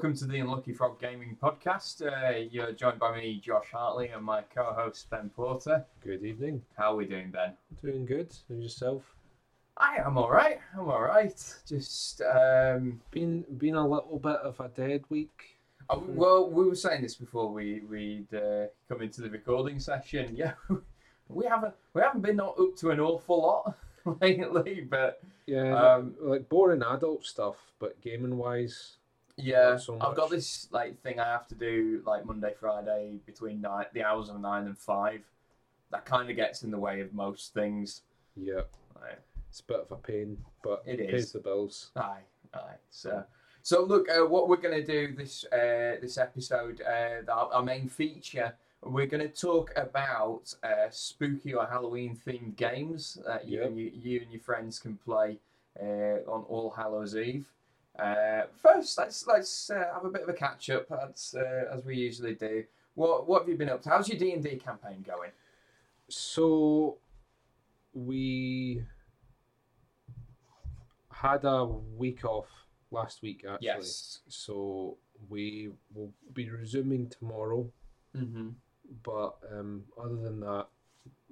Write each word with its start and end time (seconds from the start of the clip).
welcome 0.00 0.16
to 0.16 0.24
the 0.24 0.38
Unlucky 0.38 0.72
Frog 0.72 0.98
Gaming 0.98 1.36
Podcast. 1.42 2.00
Uh, 2.00 2.38
you're 2.50 2.72
joined 2.72 2.98
by 2.98 3.14
me, 3.14 3.38
Josh 3.44 3.66
Hartley, 3.70 4.08
and 4.08 4.24
my 4.24 4.40
co-host 4.40 5.10
Ben 5.10 5.28
Porter. 5.28 5.84
Good 6.02 6.24
evening. 6.24 6.62
How 6.74 6.94
are 6.94 6.96
we 6.96 7.04
doing, 7.04 7.30
Ben? 7.30 7.52
Doing 7.82 8.06
good. 8.06 8.34
And 8.48 8.62
yourself? 8.62 9.02
I 9.76 9.96
am 9.96 10.16
all 10.16 10.30
right. 10.30 10.58
I'm 10.74 10.88
all 10.88 11.02
right. 11.02 11.34
Just 11.68 12.22
um, 12.22 12.98
Been 13.10 13.44
been 13.58 13.74
a 13.74 13.86
little 13.86 14.18
bit 14.18 14.36
of 14.36 14.58
a 14.60 14.68
dead 14.68 15.04
week. 15.10 15.58
uh, 15.90 15.98
well, 16.00 16.48
we 16.48 16.64
were 16.64 16.74
saying 16.74 17.02
this 17.02 17.16
before 17.16 17.52
we 17.52 17.80
we'd 17.80 18.32
uh, 18.32 18.68
come 18.88 19.02
into 19.02 19.20
the 19.20 19.28
recording 19.28 19.78
session. 19.78 20.34
Yeah, 20.34 20.52
we 21.28 21.44
haven't 21.44 21.74
we 21.92 22.00
haven't 22.00 22.22
been 22.22 22.40
up 22.40 22.56
to 22.78 22.88
an 22.88 23.00
awful 23.00 23.42
lot 23.42 23.76
lately, 24.22 24.80
but 24.80 25.20
Yeah, 25.44 25.74
Um, 25.74 26.14
like 26.22 26.48
boring 26.48 26.82
adult 26.82 27.26
stuff, 27.26 27.56
but 27.78 28.00
gaming 28.00 28.38
wise, 28.38 28.96
Yeah, 29.42 29.76
so 29.76 29.98
I've 30.00 30.16
got 30.16 30.30
this 30.30 30.68
like 30.70 31.00
thing 31.02 31.18
I 31.20 31.24
have 31.24 31.46
to 31.48 31.54
do 31.54 32.02
like 32.06 32.24
Monday, 32.24 32.54
Friday 32.58 33.18
between 33.26 33.60
nine, 33.60 33.86
the 33.92 34.02
hours 34.04 34.28
of 34.28 34.40
nine 34.40 34.66
and 34.66 34.76
five. 34.78 35.22
That 35.90 36.04
kind 36.04 36.30
of 36.30 36.36
gets 36.36 36.62
in 36.62 36.70
the 36.70 36.78
way 36.78 37.00
of 37.00 37.12
most 37.12 37.52
things. 37.52 38.02
yeah, 38.36 38.62
Like, 39.00 39.18
it's 39.48 39.60
a 39.60 39.64
bit 39.64 39.80
of 39.80 39.90
a 39.90 39.96
pain, 39.96 40.38
but 40.62 40.82
It 40.86 40.98
pays 41.10 41.24
is. 41.24 41.32
the 41.32 41.40
bills. 41.40 41.90
aye, 41.96 42.20
aye. 42.54 42.76
So, 42.90 43.24
so 43.62 43.82
look, 43.84 44.08
uh, 44.08 44.24
what 44.26 44.48
we're 44.48 44.56
gonna 44.56 44.84
do 44.84 45.12
this 45.14 45.44
uh, 45.52 45.96
this 46.00 46.16
episode, 46.16 46.80
uh, 46.82 47.30
our, 47.30 47.52
our 47.54 47.62
main 47.62 47.88
feature, 47.88 48.54
we're 48.84 49.06
gonna 49.06 49.28
talk 49.28 49.72
about 49.76 50.54
uh, 50.62 50.88
spooky 50.90 51.52
or 51.54 51.66
Halloween 51.66 52.16
themed 52.24 52.56
games 52.56 53.18
that 53.26 53.46
you 53.48 53.58
Yep. 53.58 53.66
and 53.66 53.78
you, 53.78 53.90
you 53.94 54.20
and 54.22 54.30
your 54.30 54.40
friends 54.40 54.78
can 54.78 54.96
play 54.96 55.38
uh, 55.82 56.22
on 56.30 56.44
All 56.48 56.70
Hallows 56.70 57.16
Eve. 57.16 57.46
Uh, 58.00 58.42
first, 58.62 58.96
let's 58.98 59.26
let's 59.26 59.70
uh, 59.70 59.84
have 59.92 60.04
a 60.04 60.10
bit 60.10 60.22
of 60.22 60.28
a 60.28 60.32
catch 60.32 60.70
up 60.70 60.86
as 60.90 61.34
uh, 61.38 61.74
as 61.74 61.84
we 61.84 61.96
usually 61.96 62.34
do. 62.34 62.64
What 62.94 63.28
what 63.28 63.42
have 63.42 63.48
you 63.48 63.56
been 63.56 63.68
up 63.68 63.82
to? 63.82 63.90
How's 63.90 64.08
your 64.08 64.18
D 64.18 64.32
and 64.32 64.42
D 64.42 64.56
campaign 64.56 65.04
going? 65.06 65.30
So 66.08 66.98
we 67.92 68.82
had 71.12 71.44
a 71.44 71.66
week 71.66 72.24
off 72.24 72.48
last 72.90 73.22
week 73.22 73.44
actually. 73.48 73.66
Yes. 73.66 74.20
So 74.28 74.96
we 75.28 75.70
will 75.94 76.12
be 76.32 76.48
resuming 76.50 77.08
tomorrow. 77.08 77.70
Mm-hmm. 78.16 78.48
but 79.04 79.36
um, 79.52 79.84
other 79.96 80.16
than 80.16 80.40
that, 80.40 80.66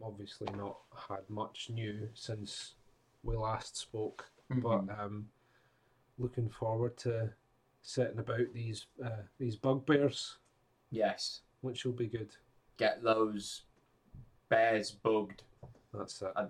obviously 0.01 0.47
not 0.57 0.77
had 1.09 1.29
much 1.29 1.71
new 1.73 2.09
since 2.15 2.75
we 3.25 3.35
last 3.35 3.77
spoke. 3.77 4.27
Mm-hmm. 4.53 4.61
But 4.61 5.01
um, 5.01 5.27
looking 6.19 6.49
forward 6.51 6.97
to 6.99 7.31
setting 7.83 8.19
about 8.19 8.53
these 8.53 8.87
uh, 9.05 9.23
these 9.39 9.57
bugbears, 9.57 10.37
yes, 10.91 11.41
which 11.61 11.85
will 11.85 11.93
be 11.93 12.07
good. 12.07 12.37
get 12.77 13.03
those 13.03 13.63
bears 14.49 14.91
bugged. 14.91 15.43
That's 15.93 16.23
it. 16.23 16.33
I 16.37 16.47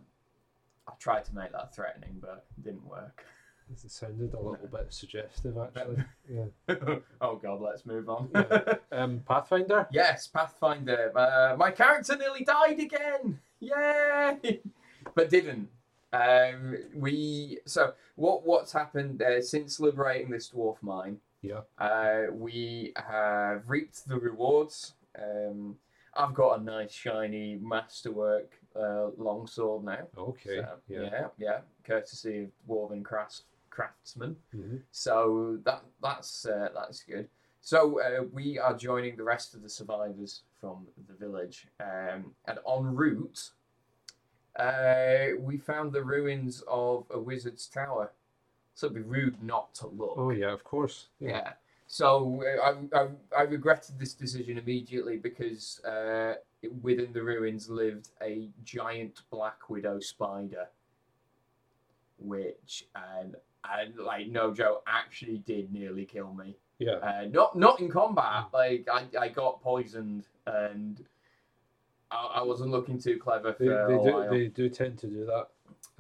tried 0.99 1.25
to 1.27 1.35
make 1.35 1.53
that 1.53 1.75
threatening, 1.75 2.17
but 2.21 2.47
it 2.57 2.65
didn't 2.65 2.87
work. 2.87 3.25
It 3.71 3.91
sounded 3.91 4.33
a 4.33 4.41
little 4.41 4.67
bit 4.67 4.87
suggestive, 4.89 5.57
actually. 5.63 6.03
Yeah. 6.29 6.47
oh 7.21 7.37
god, 7.37 7.61
let's 7.61 7.85
move 7.85 8.09
on. 8.09 8.31
Yeah. 8.35 8.75
Um, 8.93 9.21
Pathfinder. 9.29 9.87
yes, 9.93 10.27
Pathfinder. 10.27 11.13
Uh, 11.15 11.57
my 11.59 11.71
character 11.71 12.17
nearly 12.17 12.45
died 12.45 12.81
again. 12.81 13.41
Yay! 13.61 14.61
but 15.15 15.29
didn't. 15.29 15.69
Um, 16.13 16.77
we 16.95 17.59
so 17.67 17.93
what 18.17 18.47
what's 18.47 18.73
happened 18.73 19.23
uh, 19.23 19.43
since 19.43 19.79
liberating 19.81 20.31
this 20.31 20.51
dwarf 20.51 20.77
mine? 20.83 21.19
Yeah. 21.43 21.61
Uh, 21.79 22.33
we 22.33 22.93
have 22.97 23.63
reaped 23.69 24.09
the 24.09 24.19
rewards. 24.19 24.95
Um, 25.21 25.77
I've 26.15 26.35
got 26.35 26.61
a 26.61 26.63
nice 26.63 26.93
shiny 26.93 27.59
masterwork 27.61 28.59
uh, 28.75 29.09
longsword 29.17 29.85
now. 29.85 30.07
Okay. 30.17 30.57
So, 30.57 30.69
yeah. 30.89 31.01
yeah, 31.01 31.27
yeah, 31.39 31.59
courtesy 31.85 32.45
of 32.45 32.51
Dwarven 32.69 33.05
crafts, 33.05 33.43
craftsman. 33.71 34.37
Mhm. 34.55 34.83
So 34.91 35.59
that 35.65 35.83
that's 36.03 36.47
uh, 36.47 36.69
that's 36.75 37.03
good. 37.03 37.29
So 37.61 38.01
uh, 38.01 38.25
we 38.33 38.59
are 38.59 38.75
joining 38.75 39.17
the 39.17 39.25
rest 39.25 39.55
of 39.55 39.63
the 39.63 39.69
survivors 39.69 40.43
from 40.61 40.87
the 41.07 41.15
village, 41.15 41.67
um, 41.81 42.35
and 42.47 42.59
en 42.67 42.95
route, 42.95 43.51
uh, 44.59 45.37
we 45.39 45.57
found 45.57 45.93
the 45.93 46.03
ruins 46.03 46.63
of 46.69 47.05
a 47.11 47.19
wizard's 47.19 47.67
tower. 47.67 48.13
So 48.75 48.87
it'd 48.87 48.97
be 48.97 49.03
rude 49.03 49.43
not 49.43 49.75
to 49.77 49.89
look. 49.89 50.15
Oh 50.17 50.31
yeah, 50.31 50.53
of 50.53 50.63
course. 50.65 51.09
Yeah. 51.19 51.53
So 51.87 52.45
uh, 52.45 52.75
I, 52.95 53.01
I, 53.01 53.09
I 53.39 53.43
regretted 53.43 53.99
this 53.99 54.15
decision 54.15 54.59
immediately 54.59 55.17
because 55.17 55.81
uh, 55.85 56.35
within 56.83 57.13
the 57.13 57.23
ruins 57.23 57.69
lived 57.69 58.11
a 58.23 58.49
giant 58.65 59.23
black 59.31 59.69
widow 59.71 59.99
spider, 60.01 60.69
which 62.19 62.85
and 62.95 63.37
and 63.65 63.97
like 63.99 64.29
no 64.29 64.53
joke 64.53 64.85
actually 64.87 65.39
did 65.39 65.73
nearly 65.73 66.05
kill 66.05 66.33
me. 66.35 66.57
Yeah. 66.79 66.97
Uh, 66.97 67.27
not 67.31 67.57
not 67.59 67.81
in 67.81 67.91
combat. 67.91 68.45
Like 68.53 68.87
I, 68.93 69.07
I 69.19 69.29
got 69.29 69.63
poisoned 69.63 70.25
and 70.47 71.05
I, 72.11 72.33
I 72.37 72.43
wasn't 72.43 72.71
looking 72.71 72.99
too 72.99 73.19
clever 73.19 73.53
for 73.53 73.65
They, 73.65 73.71
a 73.71 73.89
do 73.89 73.97
while. 73.99 74.31
they 74.31 74.47
do 74.49 74.69
tend 74.69 74.99
to 74.99 75.07
do 75.07 75.25
that. 75.27 75.49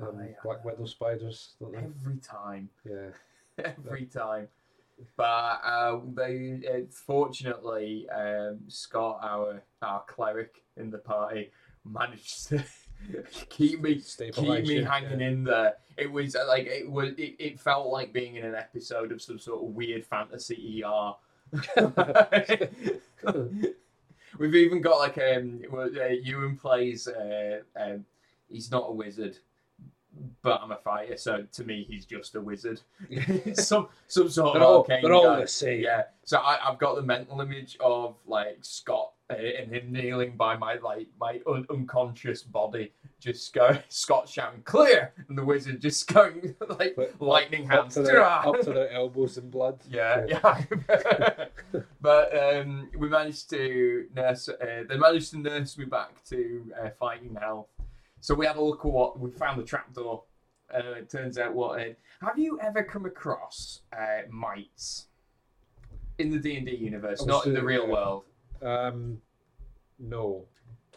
Um, 0.00 0.19
Aye, 0.20 0.34
black 0.42 0.64
widow 0.64 0.86
spiders, 0.86 1.54
don't 1.60 1.72
they? 1.72 1.78
Every 1.78 2.16
time. 2.19 2.69
Yeah. 2.88 3.08
every 3.64 4.06
time. 4.06 4.48
But 5.16 5.60
uh, 5.64 6.00
they 6.14 6.60
uh, 6.68 6.80
fortunately 6.91 8.08
um, 8.10 8.58
Scott, 8.66 9.20
our 9.22 9.62
our 9.80 10.02
cleric 10.08 10.62
in 10.76 10.91
the 10.91 10.98
party, 10.98 11.50
managed 11.84 12.48
to 12.48 12.64
keep 13.48 13.80
me 13.80 13.94
keep 13.94 14.04
Stabilize 14.04 14.66
me 14.66 14.76
you, 14.76 14.84
hanging 14.84 15.20
in 15.20 15.44
there. 15.44 15.74
It 15.97 16.10
was 16.10 16.34
uh, 16.34 16.47
like 16.48 16.66
it 16.66 16.91
was. 16.91 17.10
It, 17.10 17.36
it 17.38 17.60
felt 17.60 17.88
like 17.88 18.12
being 18.12 18.36
in 18.36 18.44
an 18.44 18.56
episode 18.56 19.12
of 19.12 19.22
some 19.22 19.38
sort 19.38 19.62
of 19.62 19.68
weird 19.70 20.04
fantasy 20.04 20.82
ER. 20.84 21.12
We've 24.38 24.54
even 24.54 24.81
got 24.81 24.99
like 24.99 25.19
um, 25.19 25.60
well, 25.71 25.88
uh, 26.00 26.06
Ewan 26.09 26.56
plays. 26.56 27.09
Uh, 27.09 27.60
um, 27.76 28.04
he's 28.49 28.71
not 28.71 28.84
a 28.88 28.93
wizard, 28.93 29.38
but 30.43 30.60
I'm 30.62 30.72
a 30.72 30.76
fighter. 30.76 31.16
So 31.16 31.44
to 31.53 31.65
me, 31.65 31.84
he's 31.88 32.06
just 32.06 32.34
a 32.37 32.41
wizard. 32.41 32.81
some 33.54 33.88
some 34.06 34.28
sort 34.31 34.54
They're 34.54 34.62
of 34.62 34.69
all, 34.69 34.78
arcane 34.78 35.03
they're 35.03 35.12
all 35.15 35.34
guy. 35.34 35.41
the 35.43 35.48
same. 35.48 35.82
Yeah. 35.82 36.04
So 36.25 36.38
I, 36.38 36.59
I've 36.69 36.78
got 36.78 36.94
the 36.97 37.03
mental 37.03 37.41
image 37.41 37.77
of 37.81 38.16
like 38.27 38.59
Scott 38.62 39.12
and 39.31 39.72
him 39.72 39.93
kneeling 39.93 40.37
by 40.37 40.56
my 40.56 40.77
like 40.83 41.06
my 41.21 41.41
un- 41.47 41.66
unconscious 41.71 42.43
body, 42.43 42.93
just 43.21 43.53
go 43.53 43.78
Scott 43.89 44.28
shouting 44.28 44.62
clear, 44.62 45.12
and 45.28 45.37
the 45.37 45.44
wizard 45.44 45.81
just 45.81 46.12
going 46.12 46.55
like 46.78 46.94
But 46.97 47.21
lightning 47.21 47.71
up 47.71 47.83
hands. 47.83 47.94
to, 47.94 48.03
their, 48.03 48.22
up 48.22 48.61
to 48.61 48.72
their 48.72 48.91
elbows 48.91 49.37
in 49.39 49.50
blood. 49.50 49.81
Yeah, 49.91 50.25
yeah. 50.28 50.65
but 52.00 52.37
um, 52.37 52.91
we 52.97 53.09
managed 53.09 53.50
to 53.50 54.06
nurse. 54.15 54.49
Uh, 54.49 54.84
they 54.89 54.97
managed 54.97 55.31
to 55.33 55.39
nurse 55.39 55.77
me 55.77 55.84
back 55.84 56.25
to 56.27 56.65
uh, 56.83 56.89
fighting 56.99 57.37
health. 57.41 57.69
So 58.21 58.34
we 58.34 58.47
had 58.47 58.56
a 58.56 58.62
look 58.62 58.84
at 58.84 58.91
what 58.91 59.19
we 59.19 59.31
found 59.31 59.60
the 59.60 59.65
trapdoor. 59.65 60.22
Uh, 60.75 60.93
it 60.93 61.10
turns 61.10 61.39
out 61.39 61.55
what. 61.55 61.81
Uh, 61.81 61.84
have 62.21 62.39
you 62.39 62.59
ever 62.60 62.83
come 62.83 63.06
across 63.06 63.83
uh, 63.97 64.22
mites 64.31 65.06
in 66.19 66.31
the 66.31 66.39
D 66.39 66.56
and 66.56 66.66
D 66.66 66.75
universe, 66.75 67.25
not 67.25 67.47
in 67.47 67.55
the 67.55 67.62
real 67.62 67.87
yeah. 67.87 67.93
world? 67.93 68.25
Um, 68.62 69.20
no. 69.98 70.44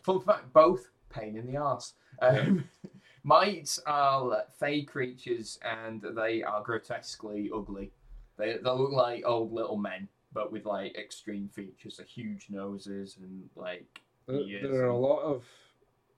Fun 0.01 0.21
fact: 0.21 0.53
both 0.53 0.89
pain 1.09 1.35
in 1.35 1.51
the 1.51 1.59
ass. 1.59 1.93
Um, 2.21 2.65
mites 3.23 3.79
are 3.85 4.43
fey 4.59 4.83
creatures, 4.83 5.59
and 5.63 6.01
they 6.15 6.43
are 6.43 6.63
grotesquely 6.63 7.49
ugly. 7.53 7.91
They 8.37 8.57
they 8.57 8.69
look 8.69 8.91
like 8.91 9.23
old 9.25 9.51
little 9.53 9.77
men, 9.77 10.07
but 10.33 10.51
with 10.51 10.65
like 10.65 10.97
extreme 10.97 11.49
features, 11.49 11.97
like 11.99 12.07
huge 12.07 12.47
noses 12.49 13.17
and 13.21 13.49
like 13.55 14.01
There, 14.27 14.43
there 14.63 14.83
are 14.85 14.87
a 14.87 14.97
lot 14.97 15.21
of 15.21 15.43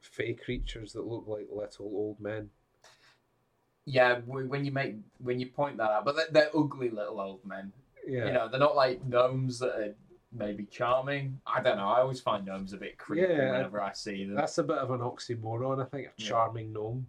fey 0.01 0.33
creatures 0.33 0.94
that 0.94 1.06
look 1.06 1.25
like 1.27 1.47
little 1.51 1.85
old 1.85 2.19
men. 2.19 2.50
yeah. 3.85 4.19
When 4.25 4.63
you 4.65 4.71
make 4.71 4.95
when 5.19 5.39
you 5.39 5.47
point 5.47 5.77
that 5.77 5.91
out, 5.91 6.06
but 6.06 6.15
they're, 6.15 6.27
they're 6.31 6.57
ugly 6.57 6.89
little 6.89 7.19
old 7.19 7.45
men. 7.45 7.73
Yeah. 8.07 8.25
You 8.27 8.31
know, 8.33 8.47
they're 8.50 8.59
not 8.59 8.75
like 8.75 9.06
gnomes 9.06 9.59
that 9.59 9.75
are 9.75 9.95
maybe 10.33 10.65
charming. 10.65 11.39
I 11.45 11.62
don't 11.62 11.77
know. 11.77 11.88
I 11.88 12.00
always 12.01 12.19
find 12.21 12.45
gnomes 12.45 12.74
a 12.74 12.77
bit 12.77 12.97
creepy 12.97 13.31
Yeah, 13.33 13.51
whenever 13.51 13.81
I 13.81 13.94
see 13.94 14.25
them. 14.25 14.35
That's 14.35 14.57
a 14.57 14.63
bit 14.63 14.77
of 14.77 14.91
an 14.91 15.00
oxymoron, 15.01 15.81
I 15.81 15.85
think. 15.89 16.07
A 16.07 16.12
Yeah. 16.18 16.27
charming 16.30 16.74
gnome. 16.74 17.07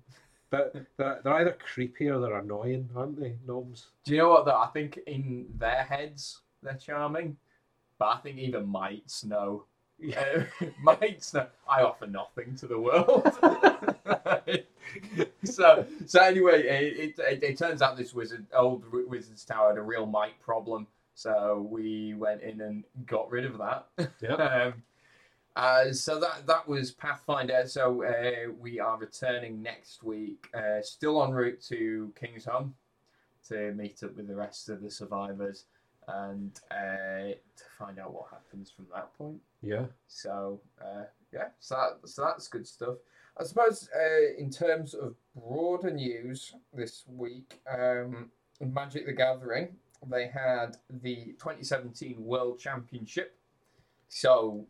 But 0.50 0.74
they're, 0.96 1.20
they're 1.24 1.34
either 1.34 1.56
creepy 1.72 2.08
or 2.08 2.20
they're 2.20 2.38
annoying, 2.38 2.88
aren't 2.94 3.18
they? 3.18 3.36
Gnomes. 3.46 3.88
Do 4.04 4.12
you 4.12 4.18
know 4.18 4.30
what 4.30 4.44
though? 4.44 4.56
I 4.60 4.68
think 4.68 4.98
in 5.06 5.46
their 5.58 5.82
heads 5.82 6.42
they're 6.62 6.74
charming, 6.74 7.36
but 7.98 8.06
I 8.06 8.16
think 8.18 8.38
even 8.38 8.66
mites 8.66 9.24
know. 9.24 9.64
Yeah. 9.98 10.44
Uh, 10.60 10.66
mites 10.82 11.34
know. 11.34 11.46
I 11.68 11.82
offer 11.82 12.06
nothing 12.06 12.54
to 12.56 12.66
the 12.66 12.78
world. 12.78 13.24
so 15.44 15.86
so 16.06 16.20
anyway, 16.22 16.62
it, 16.62 16.98
it, 16.98 17.18
it, 17.18 17.42
it 17.42 17.58
turns 17.58 17.82
out 17.82 17.96
this 17.96 18.14
wizard, 18.14 18.46
old 18.54 18.84
wizard's 19.08 19.44
tower, 19.44 19.68
had 19.70 19.78
a 19.78 19.82
real 19.82 20.06
mite 20.06 20.40
problem. 20.40 20.86
So 21.14 21.66
we 21.70 22.14
went 22.14 22.42
in 22.42 22.60
and 22.60 22.84
got 23.06 23.30
rid 23.30 23.44
of 23.44 23.58
that. 23.58 23.86
Yeah. 24.20 24.34
um, 24.34 24.74
uh, 25.56 25.92
so 25.92 26.18
that 26.18 26.46
that 26.46 26.66
was 26.66 26.90
Pathfinder. 26.90 27.64
So 27.66 28.04
uh, 28.04 28.52
we 28.58 28.80
are 28.80 28.98
returning 28.98 29.62
next 29.62 30.02
week, 30.02 30.48
uh, 30.52 30.82
still 30.82 31.22
en 31.22 31.30
route 31.30 31.60
to 31.68 32.12
King's 32.18 32.44
Home 32.46 32.74
to 33.48 33.72
meet 33.72 34.02
up 34.02 34.16
with 34.16 34.26
the 34.26 34.34
rest 34.34 34.68
of 34.68 34.82
the 34.82 34.90
survivors 34.90 35.66
and 36.08 36.60
uh, 36.70 37.34
to 37.34 37.64
find 37.78 37.98
out 37.98 38.12
what 38.12 38.26
happens 38.30 38.70
from 38.70 38.86
that 38.94 39.16
point. 39.16 39.40
Yeah. 39.62 39.86
So 40.08 40.60
uh, 40.82 41.04
yeah, 41.32 41.48
so 41.60 41.76
that, 41.76 42.08
so 42.08 42.22
that's 42.22 42.48
good 42.48 42.66
stuff. 42.66 42.96
I 43.38 43.44
suppose 43.44 43.88
uh, 43.94 44.38
in 44.38 44.50
terms 44.50 44.94
of 44.94 45.14
broader 45.36 45.90
news 45.90 46.54
this 46.72 47.04
week, 47.08 47.60
um, 47.70 48.30
Magic 48.60 49.06
the 49.06 49.12
Gathering, 49.12 49.74
they 50.10 50.26
had 50.28 50.76
the 51.02 51.34
2017 51.38 52.16
World 52.24 52.58
Championship. 52.58 53.36
So 54.08 54.66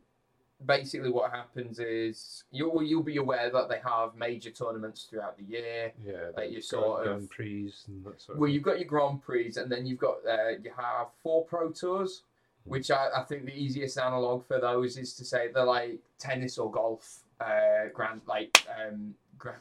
basically, 0.64 1.10
what 1.10 1.30
happens 1.30 1.78
is 1.78 2.44
you'll 2.50 2.82
you'll 2.82 3.02
be 3.02 3.16
aware 3.16 3.50
that 3.50 3.68
they 3.68 3.80
have 3.84 4.14
major 4.14 4.50
tournaments 4.50 5.04
throughout 5.04 5.36
the 5.36 5.44
year. 5.44 5.92
Yeah. 6.04 6.30
Like 6.36 6.46
you 6.50 6.54
Grand- 6.54 6.64
sort 6.64 7.00
of- 7.00 7.06
Grand 7.06 7.30
Prix 7.30 7.72
and 7.88 8.04
that 8.04 8.20
sort 8.20 8.36
of 8.36 8.40
Well, 8.40 8.50
you've 8.50 8.62
got 8.62 8.78
your 8.78 8.88
Grand 8.88 9.22
Prix, 9.22 9.52
and 9.56 9.70
then 9.70 9.86
you've 9.86 9.98
got 9.98 10.16
uh, 10.28 10.50
you 10.62 10.70
have 10.76 11.08
four 11.22 11.44
Pro 11.44 11.70
Tours, 11.70 12.22
which 12.64 12.90
I, 12.90 13.08
I 13.16 13.22
think 13.24 13.44
the 13.44 13.54
easiest 13.54 13.98
analog 13.98 14.46
for 14.46 14.60
those 14.60 14.96
is 14.96 15.14
to 15.14 15.24
say 15.24 15.48
they're 15.52 15.64
like 15.64 15.98
tennis 16.18 16.58
or 16.58 16.70
golf. 16.70 17.20
Uh, 17.40 17.88
grand 17.92 18.22
like 18.26 18.64
um, 18.80 19.14
grand. 19.36 19.58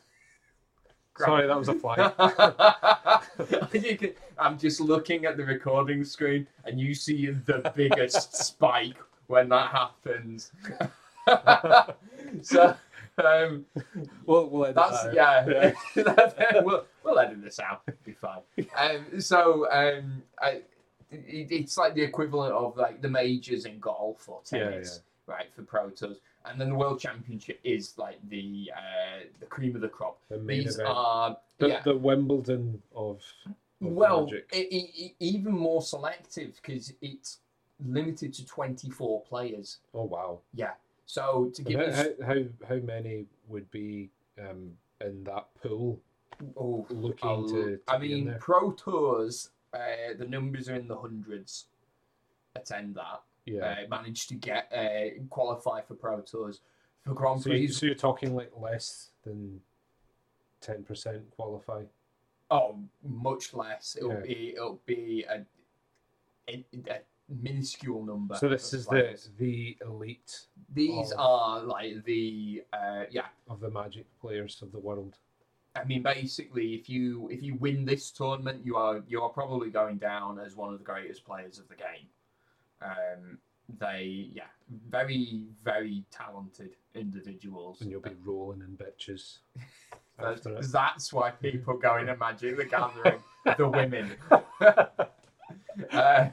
Sorry, 1.17 1.47
that 1.47 1.57
was 1.57 1.69
a 1.69 1.75
fly. 1.75 1.95
can, 3.97 4.13
I'm 4.37 4.57
just 4.57 4.79
looking 4.79 5.25
at 5.25 5.37
the 5.37 5.45
recording 5.45 6.03
screen, 6.03 6.47
and 6.65 6.79
you 6.79 6.95
see 6.95 7.27
the 7.27 7.71
biggest 7.75 8.35
spike 8.45 8.97
when 9.27 9.49
that 9.49 9.69
happens. 9.69 10.51
so, 12.41 12.75
um, 13.23 13.65
we'll, 14.25 14.49
we'll 14.49 14.65
edit 14.65 14.75
that's 14.75 15.03
that 15.03 15.17
out. 15.17 15.75
yeah. 15.95 16.61
we'll, 16.63 16.85
we'll 17.03 17.19
edit 17.19 17.43
this 17.43 17.59
out. 17.59 17.81
It'll 17.87 17.99
be 18.03 18.13
fine. 18.13 18.41
Um, 18.75 19.21
so 19.21 19.71
um, 19.71 20.23
I, 20.41 20.61
it, 21.11 21.51
it's 21.51 21.77
like 21.77 21.93
the 21.93 22.01
equivalent 22.01 22.53
of 22.53 22.75
like 22.75 23.01
the 23.01 23.09
majors 23.09 23.65
in 23.65 23.79
golf 23.79 24.27
or 24.27 24.41
Yeah, 24.51 24.69
tennis, 24.69 25.01
right? 25.27 25.45
For 25.55 25.61
pro 25.61 25.89
tours, 25.91 26.17
and 26.45 26.59
then 26.59 26.69
the 26.69 26.75
world 26.75 26.99
championship 26.99 27.59
is 27.63 27.97
like 27.97 28.17
the 28.29 28.71
uh, 28.75 29.23
the 29.39 29.45
cream 29.45 29.75
of 29.75 29.81
the 29.81 29.87
crop. 29.89 30.17
The 30.29 30.37
These 30.37 30.75
event. 30.75 30.89
are 30.89 31.37
the, 31.59 31.67
yeah. 31.69 31.81
the 31.83 31.95
Wimbledon 31.95 32.81
of, 32.95 33.21
of 33.45 33.53
well, 33.81 34.29
e- 34.53 34.57
e- 34.71 35.13
even 35.19 35.53
more 35.53 35.81
selective 35.81 36.59
because 36.61 36.93
it's 37.01 37.39
limited 37.85 38.33
to 38.35 38.45
twenty 38.45 38.89
four 38.89 39.21
players. 39.21 39.77
oh 39.93 40.03
wow. 40.03 40.39
Yeah. 40.53 40.71
So 41.05 41.51
to 41.55 41.61
give 41.61 41.79
How, 41.79 41.85
you, 42.03 42.15
how, 42.21 42.25
how 42.33 42.41
how 42.69 42.75
many 42.77 43.25
would 43.47 43.69
be 43.71 44.09
um, 44.39 44.71
in 45.01 45.23
that 45.25 45.47
pool 45.61 45.99
oh, 46.57 46.85
looking 46.89 47.29
I'll- 47.29 47.47
to, 47.47 47.77
to 47.77 47.79
I 47.87 47.97
mean, 47.97 48.33
pro 48.39 48.71
tours, 48.71 49.49
uh, 49.73 50.13
the 50.17 50.25
numbers 50.25 50.69
are 50.69 50.75
in 50.75 50.87
the 50.87 50.95
hundreds. 50.97 51.65
Attend 52.55 52.95
that. 52.95 53.21
Yeah. 53.45 53.63
Uh, 53.83 53.87
managed 53.89 54.29
to 54.29 54.35
get 54.35 54.71
uh, 54.73 55.21
qualify 55.29 55.81
for 55.81 55.95
pro 55.95 56.21
tours 56.21 56.61
for 57.03 57.13
Grand 57.13 57.41
so, 57.41 57.49
you, 57.49 57.67
Prix. 57.67 57.67
so 57.73 57.85
you're 57.87 57.95
talking 57.95 58.35
like 58.35 58.51
less 58.57 59.09
than 59.23 59.59
ten 60.61 60.83
percent 60.83 61.29
qualify. 61.35 61.83
Oh, 62.49 62.77
much 63.03 63.53
less. 63.53 63.95
It'll 63.97 64.13
Yeah. 64.13 64.19
be 64.21 64.53
it'll 64.55 64.79
be 64.85 65.25
a, 65.29 65.45
a, 66.49 66.65
a 66.89 66.99
minuscule 67.41 68.05
number. 68.05 68.35
So 68.35 68.47
this 68.47 68.73
is 68.73 68.85
the 68.85 69.17
the 69.37 69.77
elite 69.81 70.47
These 70.73 71.11
of- 71.11 71.19
are 71.19 71.63
like 71.63 72.03
the 72.05 72.63
uh, 72.71 73.03
yeah. 73.11 73.25
of 73.49 73.59
the 73.59 73.69
Magic 73.69 74.05
players 74.21 74.61
of 74.61 74.71
the 74.71 74.79
world. 74.79 75.17
I 75.75 75.83
mean, 75.85 76.03
basically, 76.03 76.75
if 76.75 76.87
you 76.87 77.27
if 77.29 77.41
you 77.41 77.55
win 77.55 77.83
this 77.83 78.11
tournament, 78.11 78.63
you 78.63 78.75
are 78.77 79.03
you 79.07 79.21
are 79.21 79.29
probably 79.29 79.69
going 79.69 79.97
down 79.97 80.39
as 80.39 80.55
one 80.55 80.71
of 80.71 80.77
the 80.79 80.85
greatest 80.85 81.25
players 81.25 81.57
of 81.57 81.67
the 81.67 81.75
game. 81.75 82.07
Um, 82.83 83.37
they 83.79 84.29
yeah, 84.33 84.43
very 84.89 85.45
very 85.63 86.03
talented 86.11 86.75
individuals. 86.95 87.81
And 87.81 87.89
you'll 87.89 88.01
be 88.01 88.15
rolling 88.23 88.61
in 88.61 88.77
bitches 88.77 89.37
That's, 90.19 90.45
after 90.45 90.57
it. 90.57 90.71
that's 90.71 91.11
why 91.11 91.31
people 91.31 91.77
go 91.77 91.97
in 91.97 92.09
a 92.09 92.15
Magic 92.15 92.57
the 92.57 92.65
Gathering, 92.65 93.19
the 93.57 93.67
women. 93.67 94.11
uh, 95.91 96.27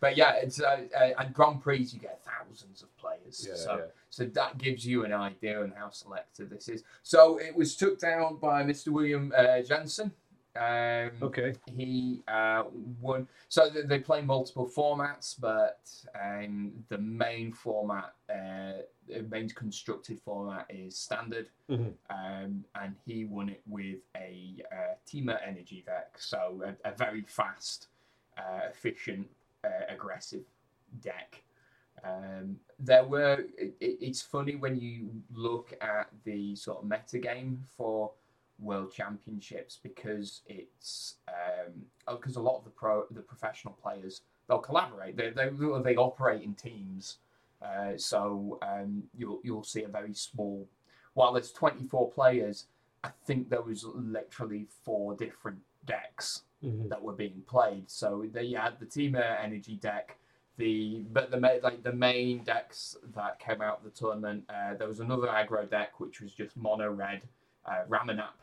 but 0.00 0.16
yeah, 0.16 0.34
it's 0.36 0.60
uh, 0.60 0.82
uh, 0.98 1.10
and 1.18 1.34
Grand 1.34 1.62
Prix 1.62 1.78
you 1.78 1.98
get 1.98 2.22
thousands 2.24 2.82
of 2.82 2.96
players. 2.96 3.46
Yeah, 3.46 3.54
so 3.56 3.76
yeah. 3.78 3.84
so 4.08 4.24
that 4.24 4.58
gives 4.58 4.86
you 4.86 5.04
an 5.04 5.12
idea 5.12 5.62
on 5.62 5.72
how 5.76 5.90
selective 5.90 6.48
this 6.48 6.68
is. 6.68 6.84
So 7.02 7.38
it 7.38 7.54
was 7.54 7.76
took 7.76 7.98
down 7.98 8.36
by 8.36 8.62
Mr. 8.62 8.88
William 8.88 9.32
uh, 9.36 9.60
Jensen. 9.60 10.12
Um, 10.56 11.10
Okay. 11.22 11.54
He 11.76 12.22
uh, 12.28 12.64
won. 13.00 13.28
So 13.48 13.68
they, 13.70 13.82
they 13.82 13.98
play 14.00 14.22
multiple 14.22 14.66
formats, 14.68 15.34
but 15.38 15.80
um, 16.20 16.72
the 16.88 16.98
main 16.98 17.52
format, 17.52 18.14
uh, 18.30 18.82
the 19.08 19.22
main 19.28 19.48
constructed 19.50 20.20
format 20.20 20.66
is 20.68 20.96
standard. 20.96 21.48
Mhm. 21.70 21.92
Um, 22.10 22.64
and 22.80 22.94
he 23.04 23.24
won 23.24 23.48
it 23.50 23.62
with 23.66 23.98
a 24.16 24.62
uh, 24.72 24.94
Temur 25.06 25.38
energy 25.46 25.82
deck. 25.86 26.16
So 26.18 26.62
a, 26.84 26.88
a 26.90 26.92
very 26.94 27.22
fast, 27.22 27.88
uh, 28.38 28.60
efficient, 28.70 29.28
uh, 29.64 29.68
aggressive 29.88 30.44
deck. 31.00 31.42
Um, 32.04 32.58
there 32.78 33.04
were. 33.04 33.44
It- 33.58 33.74
it's 33.80 34.20
funny 34.22 34.54
when 34.54 34.76
you 34.78 35.10
look 35.32 35.72
at 35.80 36.08
the 36.24 36.54
sort 36.56 36.78
of 36.78 36.84
meta 36.88 37.18
game 37.18 37.64
for 37.76 38.12
world 38.58 38.92
championships 38.92 39.78
because 39.82 40.42
it's 40.46 41.16
because 42.08 42.36
a 42.36 42.40
lot 42.40 42.58
of 42.58 42.64
the 42.64 42.70
pro 42.70 43.04
the 43.10 43.20
professional 43.20 43.74
players 43.74 44.22
they'll 44.48 44.58
collaborate. 44.58 45.16
They 45.16 45.30
they, 45.30 45.50
they 45.84 45.96
operate 45.96 46.42
in 46.42 46.54
teams. 46.54 47.18
Uh, 47.62 47.96
so 47.96 48.58
um, 48.62 49.02
you'll 49.16 49.40
you'll 49.42 49.64
see 49.64 49.82
a 49.84 49.88
very 49.88 50.14
small. 50.14 50.66
While 51.14 51.32
there's 51.32 51.52
24 51.52 52.10
players, 52.10 52.66
I 53.02 53.08
think 53.26 53.48
there 53.48 53.62
was 53.62 53.84
literally 53.84 54.66
four 54.84 55.14
different 55.14 55.58
decks 55.86 56.42
Mhm. 56.64 56.88
that 56.88 57.02
were 57.02 57.12
being 57.12 57.42
played. 57.46 57.90
So 57.90 58.24
they 58.32 58.52
had 58.52 58.78
the 58.80 58.86
Temur 58.86 59.42
Energy 59.42 59.76
deck, 59.76 60.16
the 60.56 61.04
but 61.12 61.30
the 61.30 61.36
like 61.62 61.82
the 61.82 61.92
main 61.92 62.44
decks 62.44 62.96
that 63.14 63.38
came 63.38 63.60
out 63.60 63.78
of 63.78 63.84
the 63.84 63.90
tournament. 63.90 64.44
Uh, 64.48 64.74
there 64.74 64.88
was 64.88 65.00
another 65.00 65.28
aggro 65.28 65.68
deck 65.68 66.00
which 66.00 66.20
was 66.20 66.32
just 66.32 66.56
mono 66.56 66.90
red, 66.90 67.22
uh, 67.66 67.84
Ramunap 67.88 68.36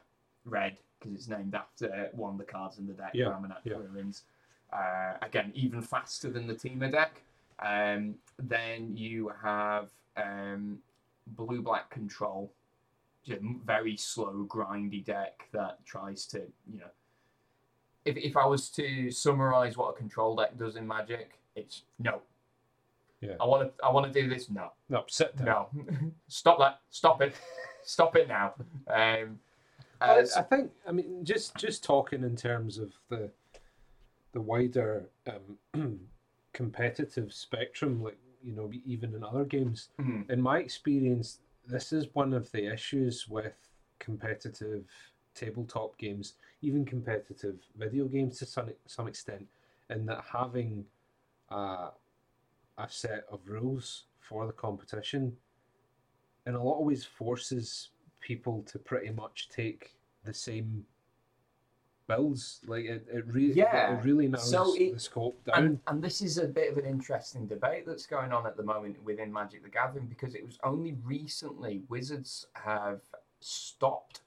red 0.45 0.77
because 0.99 1.15
it's 1.15 1.27
named 1.27 1.53
after 1.55 2.09
one 2.13 2.33
of 2.33 2.37
the 2.37 2.43
cards 2.45 2.77
in 2.77 2.87
the 2.87 2.93
deck, 2.93 3.11
Yeah, 3.13 3.25
Ramunap 3.25 3.57
yeah. 3.63 3.73
Ruins. 3.75 4.23
Uh, 4.71 5.13
again, 5.21 5.51
even 5.53 5.81
faster 5.81 6.29
than 6.29 6.47
the 6.47 6.53
Temur 6.53 6.91
deck. 6.91 7.21
Um, 7.59 8.15
then 8.39 8.95
you 8.95 9.31
have 9.41 9.89
um, 10.17 10.79
blue 11.27 11.61
black 11.61 11.89
control, 11.89 12.51
very 13.27 13.95
slow, 13.97 14.45
grindy 14.47 15.03
deck 15.03 15.47
that 15.51 15.85
tries 15.85 16.25
to, 16.27 16.39
you 16.71 16.79
know, 16.79 16.89
if, 18.05 18.17
if 18.17 18.35
I 18.35 18.45
was 18.45 18.69
to 18.71 19.11
summarize 19.11 19.77
what 19.77 19.89
a 19.89 19.93
control 19.93 20.35
deck 20.35 20.57
does 20.57 20.75
in 20.75 20.87
Magic, 20.87 21.39
it's 21.55 21.83
no. 21.99 22.21
Yeah. 23.21 23.35
I 23.39 23.45
want 23.45 23.63
to. 23.77 23.85
I 23.85 23.89
want 23.89 24.11
to 24.11 24.21
do 24.21 24.27
this. 24.27 24.49
No. 24.49 24.71
No. 24.89 25.05
No. 25.41 25.69
Stop 26.27 26.59
that. 26.59 26.81
Stop 26.89 27.21
it. 27.21 27.33
Stop 27.83 28.17
it 28.17 28.27
now. 28.27 28.53
Um, 28.93 29.39
I, 30.03 30.19
uh, 30.19 30.25
I 30.37 30.41
think 30.43 30.71
I 30.87 30.91
mean 30.91 31.23
just 31.23 31.55
just 31.55 31.83
talking 31.83 32.23
in 32.23 32.35
terms 32.35 32.77
of 32.77 32.93
the 33.09 33.31
the 34.33 34.41
wider 34.41 35.09
um, 35.27 35.99
competitive 36.53 37.31
spectrum, 37.33 38.03
like 38.03 38.17
you 38.41 38.53
know, 38.53 38.69
even 38.85 39.13
in 39.15 39.23
other 39.23 39.45
games. 39.45 39.89
mhm. 39.99 40.29
In 40.29 40.41
my 40.41 40.59
experience, 40.59 41.39
this 41.65 41.93
is 41.93 42.07
one 42.13 42.33
of 42.33 42.51
the 42.51 42.71
issues 42.71 43.27
with 43.29 43.55
competitive 43.99 44.83
tabletop 45.33 45.97
games, 45.97 46.33
even 46.61 46.83
competitive 46.85 47.57
video 47.77 48.05
games 48.05 48.39
to 48.39 48.45
some 48.45 48.69
some 48.85 49.07
extent, 49.07 49.47
in 49.89 50.05
that 50.07 50.23
having 50.31 50.85
uh, 51.49 51.91
a 52.77 52.89
set 52.89 53.25
of 53.31 53.39
rules 53.47 54.05
for 54.19 54.45
the 54.47 54.53
competition 54.53 55.37
in 56.45 56.55
a 56.55 56.63
lot 56.63 56.79
of 56.79 56.85
ways 56.85 57.05
forces 57.05 57.89
people 58.23 58.63
to 58.71 58.79
pretty 58.79 59.09
much 59.11 59.49
take 59.49 59.95
the 60.23 60.33
same 60.33 60.85
builds. 62.07 62.61
Like 62.65 62.85
it, 62.85 63.05
it 63.11 63.25
really, 63.27 63.53
Yeah. 63.53 63.97
it 63.97 64.03
really 64.03 64.27
narrows 64.27 64.49
So 64.49 64.73
it- 64.75 64.93
the 64.93 64.99
scope 64.99 65.43
down. 65.45 65.55
And, 65.63 65.79
and 65.87 66.01
this 66.03 66.21
is 66.21 66.37
a 66.37 66.47
bit 66.47 66.71
of 66.71 66.77
an 66.77 66.85
interesting 66.85 67.47
debate 67.47 67.85
that's 67.85 68.05
going 68.05 68.31
on 68.31 68.45
at 68.47 68.57
the 68.57 68.63
moment 68.63 69.01
within 69.03 69.31
Magic 69.31 69.63
the 69.63 69.69
Gathering 69.69 70.07
because 70.07 70.35
it 70.35 70.45
was 70.45 70.57
only 70.63 70.93
recently 71.03 71.83
Wizards 71.89 72.47
have 72.53 73.01
stopped 73.39 74.21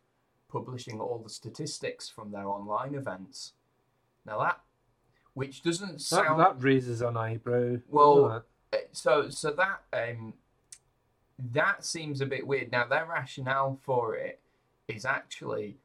publishing 0.49 1.01
all 1.01 1.19
the 1.19 1.31
statistics 1.31 2.09
from 2.09 2.31
their 2.31 2.47
online 2.47 2.95
events. 2.95 3.55
Now 4.25 4.39
that 4.41 4.61
which 5.35 5.63
doesn't 5.63 5.93
That, 5.93 6.01
sound 6.01 6.41
that 6.41 6.63
raises 6.63 7.03
an 7.03 7.17
eyebrow. 7.17 7.77
Well? 7.89 8.25
Uh, 8.73 8.77
so 8.93 9.29
so 9.31 9.51
that 9.53 9.83
um 9.93 10.35
that 11.53 11.85
seems 11.85 12.21
a 12.21 12.27
bit 12.27 12.47
weird. 12.47 12.73
Now 12.73 12.87
their 12.87 13.07
rationale 13.07 13.79
for 13.83 14.17
it 14.17 14.41
is 14.89 15.05
actually 15.05 15.77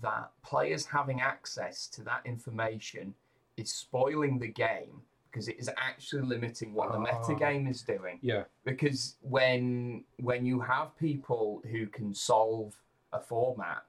that 0.00 0.30
players 0.42 0.86
having 0.86 1.20
access 1.20 1.86
to 1.88 2.02
that 2.04 2.20
information 2.24 3.14
is 3.56 3.72
spoiling 3.72 4.38
the 4.38 4.48
game 4.48 5.00
because 5.30 5.48
it 5.48 5.58
is 5.58 5.70
actually 5.76 6.22
limiting 6.22 6.72
what 6.72 6.92
the 6.92 6.98
Ah. 6.98 7.20
meta 7.28 7.34
game 7.38 7.66
is 7.66 7.82
doing. 7.82 8.18
yeah, 8.22 8.44
Because 8.64 9.16
when 9.20 10.04
when 10.20 10.44
you 10.46 10.60
have 10.60 10.96
people 10.96 11.62
who 11.70 11.86
can 11.86 12.14
solve 12.14 12.74
a 13.12 13.20
format, 13.20 13.84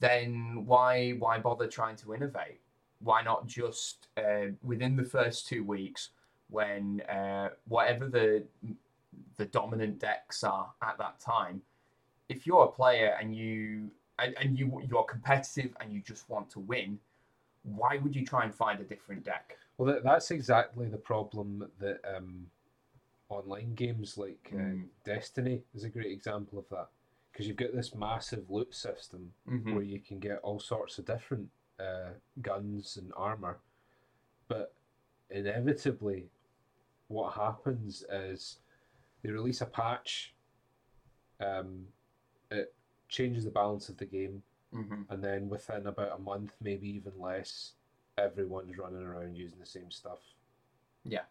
then 0.00 0.64
why 0.66 1.12
why 1.12 1.38
bother 1.38 1.66
trying 1.66 1.96
to 1.96 2.14
innovate? 2.14 2.60
Why 3.00 3.22
not 3.22 3.46
just 3.46 4.08
uh, 4.16 4.48
within 4.62 4.96
the 4.96 5.04
first 5.04 5.46
two 5.46 5.64
weeks, 5.64 6.10
when 6.48 7.00
uh, 7.02 7.50
whatever 7.68 8.08
the 8.08 8.44
the 9.36 9.46
dominant 9.46 9.98
decks 9.98 10.44
are 10.44 10.72
at 10.82 10.98
that 10.98 11.20
time, 11.20 11.62
if 12.28 12.46
you're 12.46 12.64
a 12.64 12.72
player 12.72 13.16
and 13.20 13.34
you 13.34 13.90
and, 14.18 14.34
and 14.40 14.58
you 14.58 14.82
you're 14.88 15.04
competitive 15.04 15.76
and 15.80 15.92
you 15.92 16.00
just 16.00 16.28
want 16.28 16.48
to 16.50 16.60
win, 16.60 16.98
why 17.62 17.98
would 17.98 18.14
you 18.16 18.24
try 18.24 18.44
and 18.44 18.54
find 18.54 18.80
a 18.80 18.84
different 18.84 19.24
deck? 19.24 19.58
well, 19.78 19.92
that, 19.92 20.02
that's 20.02 20.30
exactly 20.30 20.88
the 20.88 20.96
problem 20.96 21.68
that 21.78 22.00
um, 22.16 22.46
online 23.28 23.74
games 23.74 24.16
like 24.16 24.50
uh, 24.54 24.56
Mm. 24.56 24.86
Destiny 25.04 25.62
is 25.74 25.84
a 25.84 25.88
great 25.88 26.10
example 26.12 26.58
of 26.58 26.68
that. 26.70 26.88
Because 27.30 27.46
you've 27.46 27.56
got 27.58 27.74
this 27.74 27.94
massive 27.94 28.48
loot 28.50 28.74
system 28.74 29.32
Mm-hmm. 29.50 29.74
where 29.74 29.84
you 29.84 30.00
can 30.00 30.18
get 30.18 30.38
all 30.42 30.58
sorts 30.58 30.98
of 30.98 31.04
different 31.04 31.48
uh, 31.78 32.10
guns 32.40 32.96
and 32.96 33.12
armor, 33.16 33.58
but 34.48 34.72
inevitably, 35.30 36.24
what 37.08 37.34
happens 37.34 38.04
is 38.10 38.58
they 39.26 39.32
release 39.32 39.60
a 39.60 39.66
patch. 39.66 40.32
Um, 41.40 41.86
it 42.50 42.72
changes 43.08 43.44
the 43.44 43.50
balance 43.50 43.88
of 43.88 43.96
the 43.98 44.06
game, 44.06 44.42
Mm-hmm. 44.74 45.02
and 45.10 45.22
then 45.24 45.48
within 45.48 45.86
about 45.86 46.18
a 46.18 46.20
month, 46.20 46.52
maybe 46.60 46.88
even 46.88 47.12
less, 47.18 47.72
everyone's 48.18 48.76
running 48.76 49.02
around 49.02 49.34
using 49.36 49.58
the 49.60 49.64
same 49.66 49.90
stuff. 49.90 50.18
Yeah. 51.04 51.22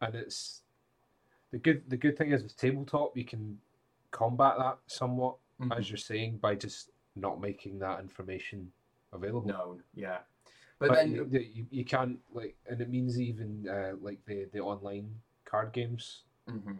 and 0.00 0.14
it's 0.14 0.62
the 1.52 1.58
good. 1.58 1.82
The 1.88 1.96
good 1.96 2.16
thing 2.16 2.32
is 2.32 2.42
with 2.42 2.56
tabletop, 2.56 3.16
you 3.16 3.24
can 3.24 3.58
combat 4.10 4.54
that 4.58 4.78
somewhat, 4.86 5.36
Mm-hmm. 5.60 5.72
as 5.72 5.90
you're 5.90 5.96
saying, 5.98 6.38
by 6.38 6.54
just 6.54 6.90
not 7.16 7.40
making 7.40 7.78
that 7.80 7.98
information 8.00 8.70
available. 9.12 9.48
known. 9.48 9.82
Yeah, 9.94 10.18
but, 10.78 10.88
But, 10.90 10.94
then 10.94 11.10
you, 11.12 11.28
you, 11.32 11.66
you 11.70 11.84
can't 11.84 12.18
like, 12.32 12.56
and 12.68 12.80
it 12.80 12.88
means 12.88 13.20
even 13.20 13.66
uh, 13.68 13.92
like 14.00 14.18
the 14.26 14.46
the 14.52 14.60
online 14.60 15.10
card 15.44 15.72
games 15.72 16.22
Mhm. 16.48 16.78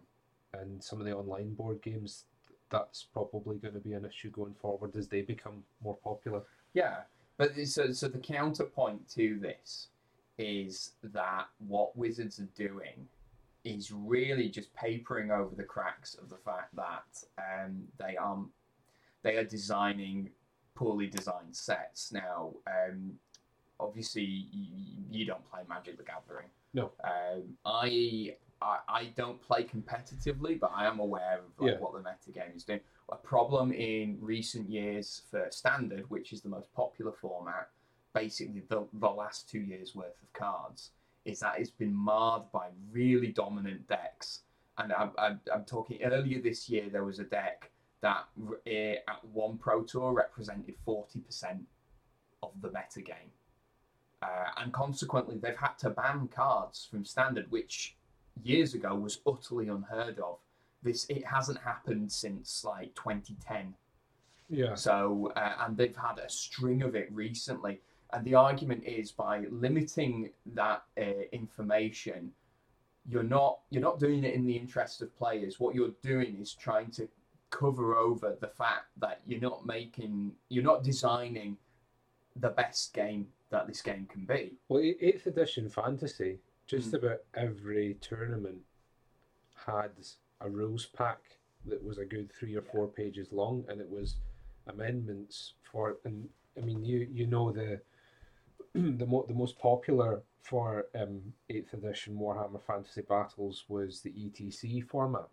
And 0.55 0.83
some 0.83 1.01
of 1.01 1.07
the 1.07 1.15
online 1.15 1.55
board 1.55 1.83
games. 1.83 2.25
That's 2.71 3.07
probably 3.13 3.57
going 3.57 3.75
to 3.75 3.81
be 3.81 3.95
an 3.95 4.05
issue 4.05 4.31
going 4.31 4.55
forward 4.61 4.95
as 4.95 5.09
they 5.09 5.23
become 5.23 5.63
more 5.83 5.97
popular. 6.05 6.43
yeah, 6.75 6.99
but 7.39 7.57
so 7.67 7.93
so 7.93 8.09
the 8.09 8.19
counterpoint 8.19 9.09
to 9.15 9.39
this 9.41 9.89
is 10.37 10.93
that 11.03 11.47
what 11.67 11.97
Wizards 11.97 12.39
are 12.39 12.49
doing 12.55 13.09
is 13.65 13.91
really 13.91 14.49
just 14.49 14.73
papering 14.75 15.31
over 15.31 15.55
the 15.55 15.63
cracks 15.63 16.15
of 16.15 16.29
the 16.29 16.37
fact 16.37 16.75
that 16.77 17.25
um, 17.39 17.83
they 17.99 18.17
are 18.17 18.39
they 19.23 19.37
are 19.37 19.45
designing 19.45 20.31
poorly 20.75 21.07
designed 21.07 21.55
sets. 21.55 22.13
Now, 22.13 22.53
um, 22.67 23.13
obviously, 23.81 24.23
you, 24.23 25.03
you 25.11 25.27
don't 25.27 25.45
play 25.51 25.61
Magic 25.69 25.99
the 25.99 26.05
Gathering. 26.05 26.47
No. 26.73 26.93
Um, 27.03 27.57
I, 27.65 28.37
I 28.61 28.79
I 28.89 29.05
don't 29.17 29.41
play 29.41 29.65
competitively, 29.65 30.59
but 30.59 30.73
I 30.75 30.87
am 30.87 30.99
aware 31.01 31.39
of 31.39 31.45
like, 31.59 31.73
Yeah. 31.75 31.79
what 31.79 31.93
the 31.93 31.99
meta 32.01 32.33
game 32.33 32.57
is 32.57 32.65
doing. 32.65 32.81
A 33.11 33.17
problem 33.17 33.73
in 33.73 34.19
recent 34.21 34.69
years 34.69 35.23
for 35.31 35.47
Standard, 35.51 36.09
which 36.11 36.33
is 36.33 36.43
the 36.43 36.49
most 36.49 36.73
popular 36.75 37.13
format, 37.13 37.71
basically 38.13 38.63
the, 38.69 38.87
the 38.95 39.09
last 39.09 39.49
two 39.49 39.61
years 39.61 39.95
worth 39.95 40.21
of 40.23 40.33
cards, 40.33 40.91
is 41.25 41.41
that 41.41 41.59
it's 41.59 41.71
been 41.71 41.95
marred 41.95 42.51
by 42.53 42.69
really 42.91 43.29
dominant 43.29 43.87
decks. 43.89 44.43
And 44.77 44.93
I'm, 44.93 45.11
I'm, 45.19 45.41
I'm 45.53 45.65
talking 45.65 46.03
earlier 46.03 46.41
this 46.41 46.69
year, 46.69 46.89
there 46.91 47.05
was 47.05 47.19
a 47.19 47.25
deck 47.25 47.71
that 48.01 48.27
uh, 48.67 48.71
at 49.11 49.25
one 49.33 49.57
Pro 49.59 49.83
Tour 49.83 50.13
represented 50.13 50.75
40% 50.87 51.65
of 52.43 52.53
the 52.61 52.69
meta 52.69 53.01
game. 53.03 53.33
Uh, 54.23 54.51
and 54.59 54.73
consequently, 54.73 55.37
they've 55.39 55.57
had 55.57 55.77
to 55.79 55.91
ban 55.91 56.29
cards 56.29 56.87
from 56.91 57.05
Standard, 57.05 57.51
which 57.51 57.97
years 58.43 58.75
ago 58.75 58.95
was 58.95 59.21
utterly 59.27 59.69
unheard 59.69 60.19
of. 60.19 60.39
This 60.83 61.07
it 61.09 61.25
hasn't 61.27 61.59
happened 61.59 62.11
since 62.13 62.65
like 62.65 62.95
2010. 62.95 63.75
Yeah, 64.51 64.75
So, 64.75 65.33
uh, 65.37 65.55
and 65.61 65.77
they've 65.77 65.97
had 65.97 66.19
a 66.19 66.29
string 66.29 66.83
of 66.83 66.95
it 66.95 67.09
recently. 67.13 67.81
And 68.13 68.25
the 68.25 68.35
argument 68.35 68.85
is 68.85 69.13
by 69.13 69.45
limiting 69.51 70.31
that 70.55 70.85
uh, 70.99 71.03
information, 71.33 72.33
you're 73.07 73.23
not 73.23 73.61
you're 73.71 73.83
not 73.83 73.99
doing 73.99 74.25
it 74.25 74.35
in 74.35 74.47
the 74.47 74.57
interest 74.57 75.03
of 75.03 75.17
players. 75.19 75.61
What 75.61 75.75
you're 75.75 75.95
doing 76.03 76.39
is 76.41 76.55
trying 76.55 76.91
to 76.93 77.09
cover 77.51 77.97
over 77.97 78.37
the 78.41 78.49
fact 78.49 78.87
that 78.99 79.21
you're 79.27 79.41
not 79.41 79.67
making 79.67 80.33
you're 80.49 80.65
not 80.65 80.83
designing 80.83 81.57
the 82.37 82.51
best 82.51 82.93
game 82.95 83.27
that 83.51 83.67
this 83.67 83.83
game 83.83 84.07
can 84.11 84.25
be. 84.25 84.53
Well, 84.69 84.83
eighth 84.83 85.27
edition 85.27 85.69
fantasy, 85.69 86.39
just 86.69 86.93
Mm. 86.93 86.99
about 87.03 87.25
every 87.35 87.95
tournament 87.95 88.63
had 89.55 89.91
a 90.41 90.49
rules 90.49 90.87
pack 90.87 91.21
that 91.65 91.83
was 91.83 91.99
a 91.99 92.05
good 92.05 92.31
three 92.33 92.55
or 92.55 92.63
four 92.63 92.87
pages 92.87 93.33
long, 93.33 93.65
and 93.69 93.81
it 93.81 93.89
was 93.91 94.19
amendments 94.69 95.55
for. 95.63 95.99
And 96.05 96.29
I 96.57 96.61
mean, 96.61 96.85
you 96.85 96.99
you 97.11 97.27
know 97.27 97.51
the 97.51 97.81
the 98.75 99.07
mo- 99.07 99.25
the 99.27 99.35
most 99.35 99.59
popular 99.59 100.23
for 100.43 100.87
um, 100.95 101.35
eighth 101.51 101.73
edition 101.75 102.17
Warhammer 102.17 102.63
Fantasy 102.63 103.03
Battles 103.03 103.65
was 103.69 104.01
the 104.03 104.11
ETC 104.13 104.81
format, 104.87 105.29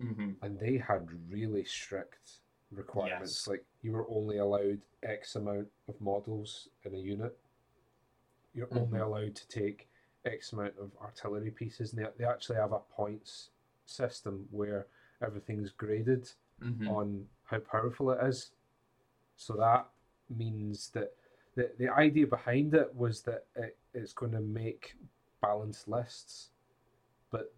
Mm-hmm. 0.00 0.32
and 0.42 0.58
they 0.60 0.76
had 0.76 1.08
really 1.30 1.64
strict 1.64 2.40
requirements. 2.70 3.40
Yes. 3.42 3.48
Like 3.48 3.64
you 3.82 3.92
were 3.92 4.08
only 4.10 4.38
allowed 4.38 4.80
X 5.02 5.36
amount 5.36 5.68
of 5.88 6.00
models 6.00 6.68
in 6.84 6.94
a 6.94 6.98
unit. 6.98 7.36
You're 8.54 8.72
only 8.72 8.98
Mhm. 8.98 9.02
allowed 9.06 9.36
to 9.36 9.48
take 9.48 9.87
X 10.24 10.52
amount 10.52 10.74
of 10.80 10.90
artillery 11.00 11.50
pieces, 11.50 11.92
and 11.92 12.04
they, 12.04 12.08
they 12.18 12.24
actually 12.24 12.56
have 12.56 12.72
a 12.72 12.80
points 12.94 13.50
system 13.86 14.46
where 14.50 14.86
everything's 15.22 15.70
graded 15.70 16.30
Mm-hmm. 16.60 16.88
on 16.88 17.24
how 17.44 17.60
powerful 17.60 18.10
it 18.10 18.18
is. 18.26 18.50
So 19.36 19.54
that 19.54 19.86
means 20.28 20.90
that 20.90 21.12
the, 21.54 21.70
the 21.78 21.88
idea 21.88 22.26
behind 22.26 22.74
it 22.74 22.92
was 22.96 23.22
that 23.22 23.44
it, 23.54 23.76
it's 23.94 24.12
going 24.12 24.32
to 24.32 24.40
make 24.40 24.96
balanced 25.40 25.86
lists. 25.86 26.50
But 27.30 27.54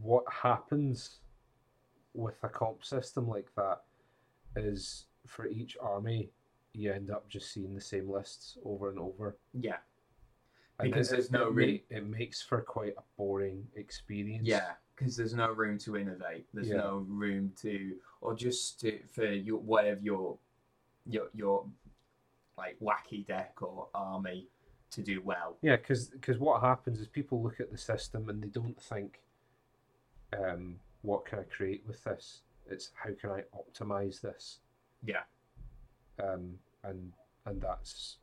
what 0.00 0.24
happens 0.32 1.18
with 2.14 2.42
a 2.42 2.48
comp 2.48 2.82
system 2.86 3.28
like 3.28 3.54
that 3.56 3.82
is 4.56 5.04
for 5.26 5.46
each 5.46 5.76
army, 5.78 6.30
you 6.72 6.90
end 6.90 7.10
up 7.10 7.28
just 7.28 7.52
seeing 7.52 7.74
the 7.74 7.82
same 7.82 8.10
lists 8.10 8.56
over 8.64 8.88
and 8.88 8.98
over. 8.98 9.36
Yeah, 9.52 9.76
Because 10.80 11.10
there's 11.10 11.30
no 11.30 11.50
ma- 11.50 11.62
it 11.62 12.06
makes 12.06 12.40
for 12.42 12.60
quite 12.62 12.94
a 12.96 13.02
boring 13.16 13.66
experience. 13.74 14.46
yeah, 14.46 14.72
because 14.94 15.16
there's 15.16 15.34
no 15.34 15.50
room 15.52 15.78
to 15.78 15.96
innovate. 15.96 16.46
There's 16.54 16.68
Yeah. 16.68 16.76
no 16.76 17.04
room 17.08 17.52
to, 17.62 17.96
or 18.20 18.34
just 18.34 18.80
to, 18.80 19.00
for 19.12 19.26
your 19.26 19.58
whatever 19.58 20.00
your 20.00 20.38
your 21.06 21.28
your 21.34 21.66
like 22.56 22.78
wacky 22.80 23.26
deck 23.26 23.60
or 23.62 23.88
army 23.94 24.48
to 24.90 25.02
do 25.02 25.20
well. 25.22 25.56
Yeah, 25.62 25.76
because 25.76 26.08
because 26.08 26.38
what 26.38 26.60
happens 26.62 27.00
is 27.00 27.08
people 27.08 27.42
look 27.42 27.60
at 27.60 27.70
the 27.72 27.78
system 27.78 28.28
and 28.28 28.42
they 28.42 28.48
don't 28.48 28.80
think, 28.80 29.20
um, 30.38 30.76
what 31.02 31.24
can 31.24 31.40
I 31.40 31.42
create 31.44 31.84
with 31.86 32.02
this? 32.04 32.42
It's 32.70 32.90
how 32.94 33.10
can 33.20 33.30
I 33.30 33.42
optimize 33.56 34.20
this? 34.20 34.58
Yeah. 35.04 35.22
Um, 36.22 36.54
and 36.84 37.12
and 37.46 37.60
that's 37.60 38.18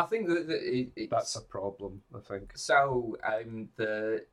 I 0.00 0.06
think 0.06 0.28
that, 0.28 0.48
that 0.48 0.62
it, 0.62 0.88
it's 0.96 1.10
that's 1.10 1.36
a 1.36 1.42
problem. 1.42 2.00
I 2.14 2.20
think. 2.20 2.52
so 2.56 3.16
um, 3.24 3.68
the 3.76 4.24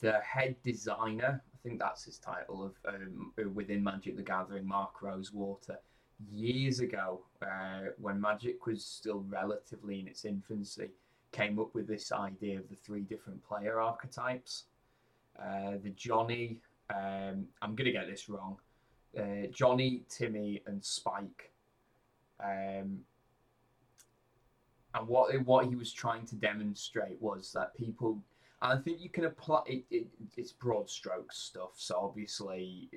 the 0.00 0.20
head 0.20 0.56
designer, 0.62 1.42
I 1.54 1.58
think 1.62 1.78
that's 1.78 2.04
his 2.04 2.18
title 2.18 2.64
of 2.64 2.94
um, 2.94 3.32
within 3.54 3.84
Magic 3.84 4.16
the 4.16 4.22
Gathering, 4.22 4.66
Mark 4.66 5.02
Rosewater. 5.02 5.78
Years 6.30 6.80
ago, 6.80 7.22
uh, 7.42 7.90
when 7.98 8.20
Magic 8.20 8.64
was 8.66 8.84
still 8.84 9.24
relatively 9.28 10.00
in 10.00 10.06
its 10.06 10.24
infancy, 10.24 10.90
came 11.32 11.58
up 11.58 11.74
with 11.74 11.86
this 11.88 12.12
idea 12.12 12.58
of 12.58 12.68
the 12.70 12.76
three 12.76 13.02
different 13.02 13.42
player 13.42 13.80
archetypes. 13.80 14.64
Uh, 15.38 15.72
the 15.82 15.90
Johnny, 15.96 16.58
um, 16.90 17.46
I'm 17.60 17.74
gonna 17.74 17.92
get 17.92 18.06
this 18.06 18.28
wrong. 18.28 18.56
Uh, 19.18 19.48
Johnny, 19.50 20.04
Timmy, 20.08 20.62
and 20.66 20.82
Spike. 20.82 21.50
Um, 22.42 23.00
and 24.94 25.08
what 25.08 25.34
what 25.44 25.66
he 25.66 25.74
was 25.76 25.92
trying 25.92 26.26
to 26.26 26.34
demonstrate 26.36 27.20
was 27.20 27.52
that 27.52 27.74
people. 27.76 28.18
And 28.60 28.78
I 28.78 28.80
think 28.80 29.00
you 29.00 29.08
can 29.08 29.24
apply 29.24 29.62
it, 29.66 29.84
it. 29.90 30.06
It's 30.36 30.52
broad 30.52 30.88
strokes 30.88 31.36
stuff, 31.36 31.72
so 31.74 31.96
obviously, 31.98 32.88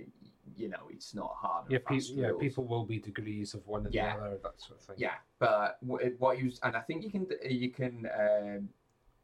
you 0.55 0.69
know, 0.69 0.87
it's 0.91 1.15
not 1.15 1.33
hard. 1.35 1.65
Yeah, 1.69 1.79
pe- 1.83 1.97
yeah, 2.13 2.33
people 2.39 2.65
will 2.65 2.85
be 2.85 2.99
degrees 2.99 3.55
of 3.55 3.65
one 3.65 3.83
and 3.85 3.93
Yeah. 3.93 4.15
the 4.15 4.21
other, 4.25 4.37
that 4.43 4.61
sort 4.61 4.79
of 4.79 4.85
thing. 4.85 4.95
Yeah, 4.99 5.15
but 5.39 5.77
what 5.81 6.37
you 6.37 6.51
and 6.61 6.75
I 6.77 6.81
think 6.81 7.03
you 7.03 7.09
can 7.09 7.25
you 7.49 7.71
can 7.71 8.07
um, 8.19 8.69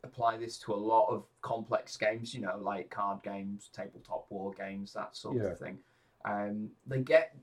apply 0.04 0.38
this 0.38 0.58
to 0.60 0.74
a 0.74 0.82
lot 0.94 1.10
of 1.10 1.26
complex 1.44 1.96
games. 1.96 2.34
You 2.34 2.42
know, 2.42 2.58
like 2.60 2.90
card 2.90 3.22
games, 3.22 3.70
tabletop 3.72 4.26
war 4.32 4.52
games, 4.52 4.94
that 4.94 5.16
sort 5.16 5.38
Yeah. 5.38 5.44
of 5.44 5.60
thing. 5.60 5.78
Um, 6.26 6.72
they 6.88 7.02
get 7.02 7.36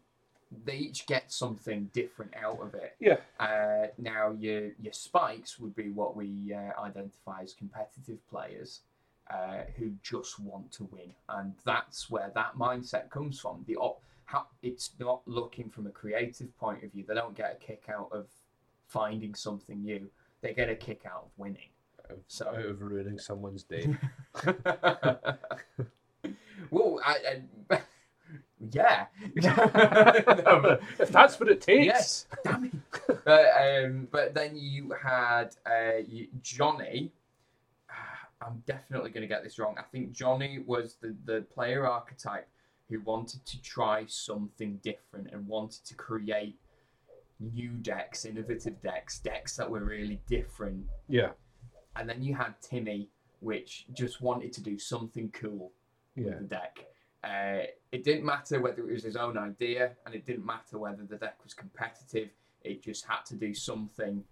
they 0.64 0.76
each 0.76 1.06
get 1.06 1.30
something 1.32 1.90
different 1.92 2.32
out 2.36 2.60
of 2.60 2.74
it. 2.74 2.96
Yeah. 3.00 3.18
Uh, 3.38 3.88
now 3.98 4.32
your 4.38 4.70
your 4.80 4.92
spikes 4.92 5.58
would 5.58 5.74
be 5.76 5.90
what 5.90 6.16
we 6.16 6.54
uh, 6.54 6.80
identify 6.80 7.42
as 7.42 7.54
competitive 7.54 8.26
players. 8.28 8.80
Uh, 9.30 9.64
who 9.76 9.92
just 10.02 10.40
want 10.40 10.72
to 10.72 10.84
win, 10.84 11.12
and 11.28 11.52
that's 11.66 12.08
where 12.08 12.32
that 12.34 12.56
mindset 12.56 13.10
comes 13.10 13.38
from. 13.38 13.62
The 13.66 13.76
op- 13.76 14.00
how 14.24 14.46
it's 14.62 14.92
not 14.98 15.20
looking 15.26 15.68
from 15.68 15.86
a 15.86 15.90
creative 15.90 16.56
point 16.58 16.82
of 16.82 16.92
view. 16.92 17.04
They 17.06 17.12
don't 17.12 17.36
get 17.36 17.52
a 17.60 17.62
kick 17.62 17.90
out 17.90 18.08
of 18.10 18.26
finding 18.86 19.34
something 19.34 19.82
new. 19.82 20.08
They 20.40 20.54
get 20.54 20.70
a 20.70 20.74
kick 20.74 21.02
out 21.04 21.24
of 21.26 21.30
winning. 21.36 21.68
Out 22.10 22.20
So- 22.26 22.48
out 22.48 22.64
of 22.64 22.80
ruining 22.80 23.18
someone's 23.18 23.64
day. 23.64 23.94
well, 26.70 26.98
I, 27.04 27.42
I 27.70 27.80
yeah. 28.72 29.06
No, 29.44 30.60
but- 30.62 30.80
if 30.98 31.10
that's 31.10 31.38
what 31.40 31.48
it 31.48 31.60
takes. 31.60 31.84
yes, 31.86 32.26
damn 32.44 32.64
it. 32.64 32.72
But, 33.24 33.46
um, 33.60 34.08
but 34.10 34.34
then 34.34 34.56
you 34.56 34.92
had 35.02 35.56
uh, 35.66 35.98
you, 36.06 36.28
Johnny. 36.42 37.12
I'm 38.40 38.62
definitely 38.66 39.10
going 39.10 39.22
to 39.22 39.26
get 39.28 39.42
this 39.42 39.58
wrong. 39.58 39.74
I 39.78 39.82
think 39.82 40.12
Johnny 40.12 40.60
was 40.64 40.96
the, 41.02 41.14
the 41.24 41.40
player 41.52 41.86
archetype 41.86 42.46
who 42.88 43.00
wanted 43.00 43.44
to 43.46 43.60
try 43.62 44.04
something 44.06 44.78
different 44.82 45.28
and 45.32 45.46
wanted 45.48 45.84
to 45.86 45.94
create 45.94 46.56
new 47.40 47.70
decks, 47.70 48.24
innovative 48.24 48.80
decks, 48.80 49.18
decks 49.18 49.56
that 49.56 49.68
were 49.68 49.80
really 49.84 50.20
different. 50.28 50.84
Yeah. 51.08 51.30
And 51.96 52.08
then 52.08 52.22
you 52.22 52.34
had 52.36 52.54
Timmy, 52.62 53.08
which 53.40 53.86
just 53.92 54.20
wanted 54.22 54.52
to 54.52 54.62
do 54.62 54.78
something 54.78 55.30
cool 55.32 55.72
Yeah. 56.14 56.26
with 56.26 56.38
the 56.38 56.44
deck. 56.44 56.78
Uh, 57.24 57.64
it 57.90 58.04
didn't 58.04 58.24
matter 58.24 58.60
whether 58.60 58.88
it 58.88 58.92
was 58.92 59.02
his 59.02 59.16
own 59.16 59.36
idea, 59.36 59.92
and 60.06 60.14
it 60.14 60.24
didn't 60.24 60.46
matter 60.46 60.78
whether 60.78 61.02
the 61.04 61.16
deck 61.16 61.36
was 61.42 61.52
competitive. 61.54 62.28
It 62.62 62.82
just 62.82 63.04
had 63.06 63.24
to 63.26 63.34
do 63.34 63.52
something 63.54 64.22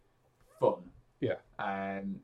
fun. 0.60 0.82
Yeah. 1.20 1.36
Um, 1.58 2.16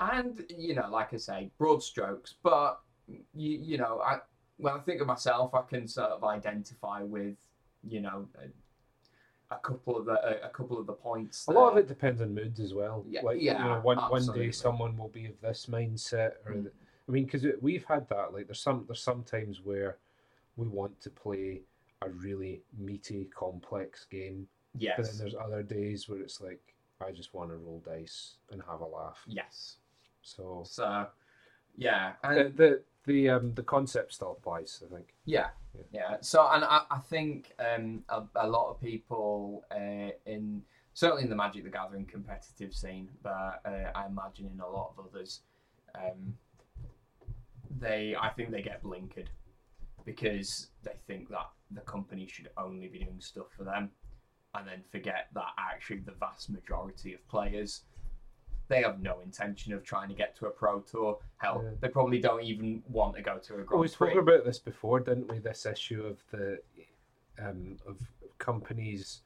and 0.00 0.44
you 0.48 0.74
know, 0.74 0.88
like 0.90 1.12
I 1.12 1.18
say, 1.18 1.50
broad 1.58 1.82
strokes, 1.82 2.34
but 2.42 2.80
you 3.08 3.58
you 3.58 3.78
know, 3.78 4.00
I 4.00 4.18
when 4.56 4.74
I 4.74 4.78
think 4.78 5.00
of 5.00 5.06
myself, 5.06 5.54
I 5.54 5.62
can 5.62 5.86
sort 5.88 6.10
of 6.10 6.24
identify 6.24 7.02
with 7.02 7.36
you 7.86 8.00
know 8.00 8.26
a, 8.40 9.54
a 9.54 9.58
couple 9.58 9.96
of 9.98 10.06
the 10.06 10.44
a, 10.44 10.46
a 10.46 10.50
couple 10.50 10.78
of 10.78 10.86
the 10.86 10.92
points. 10.94 11.46
A 11.48 11.52
lot 11.52 11.72
of 11.72 11.78
it 11.78 11.86
depends 11.86 12.22
on 12.22 12.34
moods 12.34 12.60
as 12.60 12.72
well. 12.72 13.04
Yeah, 13.08 13.22
like, 13.22 13.40
yeah, 13.40 13.58
you 13.62 13.64
know, 13.74 13.80
one, 13.80 13.98
one 13.98 14.26
day 14.34 14.50
someone 14.50 14.96
will 14.96 15.08
be 15.08 15.26
of 15.26 15.40
this 15.42 15.66
mindset, 15.66 16.32
or 16.46 16.52
Mm. 16.52 16.64
the, 16.64 16.70
I 17.08 17.12
mean, 17.12 17.24
because 17.24 17.44
we've 17.60 17.84
had 17.84 18.08
that. 18.08 18.32
Like, 18.32 18.46
there's 18.46 18.60
some 18.60 18.84
there's 18.86 19.02
some 19.02 19.22
times 19.22 19.60
where 19.62 19.98
we 20.56 20.66
want 20.68 21.00
to 21.02 21.10
play 21.10 21.62
a 22.02 22.08
really 22.08 22.62
meaty, 22.78 23.28
complex 23.36 24.06
game, 24.10 24.46
but 24.96 25.06
then 25.06 25.18
there's 25.18 25.34
other 25.34 25.62
days 25.62 26.08
where 26.08 26.20
it's 26.20 26.40
like 26.40 26.60
I 27.00 27.10
just 27.12 27.34
want 27.34 27.50
to 27.50 27.56
roll 27.56 27.82
dice 27.84 28.36
and 28.50 28.62
have 28.68 28.80
a 28.80 28.86
laugh. 28.86 29.22
Yes. 29.26 29.76
So 30.22 30.62
So, 30.66 31.06
yeah, 31.76 32.12
and 32.22 32.56
the 32.56 32.82
the 33.04 33.28
um 33.28 33.54
the 33.54 33.62
concept 33.62 34.14
still 34.14 34.32
applies. 34.32 34.82
I 34.86 34.94
think. 34.94 35.14
Yeah, 35.26 35.48
Yeah. 35.74 35.82
yeah. 35.92 36.16
So, 36.20 36.48
and 36.50 36.64
I, 36.64 36.82
I 36.90 36.98
think 36.98 37.52
um, 37.58 38.04
a, 38.08 38.22
a 38.36 38.48
lot 38.48 38.70
of 38.70 38.80
people 38.80 39.64
uh, 39.70 40.10
in 40.24 40.62
certainly 40.94 41.24
in 41.24 41.28
the 41.28 41.36
Magic 41.36 41.64
the 41.64 41.70
Gathering 41.70 42.06
competitive 42.06 42.72
scene, 42.74 43.08
but 43.22 43.60
uh, 43.66 43.90
I 43.94 44.06
imagine 44.06 44.50
in 44.54 44.60
a 44.60 44.68
lot 44.68 44.94
of 44.96 45.06
others, 45.06 45.40
um, 45.94 46.36
they 47.78 48.14
I 48.20 48.30
think 48.30 48.50
they 48.50 48.62
get 48.62 48.82
blinkered 48.82 49.28
because 50.04 50.68
they 50.82 50.92
think 51.06 51.28
that 51.30 51.48
the 51.70 51.80
company 51.82 52.26
should 52.26 52.50
only 52.58 52.88
be 52.88 52.98
doing 52.98 53.20
stuff 53.20 53.46
for 53.56 53.64
them, 53.64 53.90
and 54.54 54.66
then 54.68 54.82
forget 54.90 55.28
that 55.34 55.46
actually 55.58 56.00
the 56.00 56.12
vast 56.12 56.50
majority 56.50 57.14
of 57.14 57.26
players. 57.28 57.82
They 58.68 58.82
have 58.82 59.00
no 59.02 59.20
intention 59.20 59.74
of 59.74 59.84
trying 59.84 60.08
to 60.08 60.14
get 60.14 60.34
to 60.36 60.46
a 60.46 60.50
pro 60.50 60.80
tour. 60.80 61.18
Hell, 61.36 61.62
Yeah. 61.62 61.70
they 61.80 61.88
probably 61.88 62.18
don't 62.18 62.42
even 62.42 62.82
want 62.88 63.14
to 63.16 63.22
go 63.22 63.38
to 63.38 63.54
a 63.58 63.62
Grand 63.62 63.80
we 63.80 63.88
spoke 63.88 64.14
about 64.14 64.44
this 64.44 64.58
before, 64.58 65.00
didn't 65.00 65.28
we? 65.30 65.38
This 65.38 65.66
issue 65.66 66.04
of 66.04 66.22
the 66.30 66.60
um, 67.38 67.76
of 67.86 67.98
companies, 68.38 69.22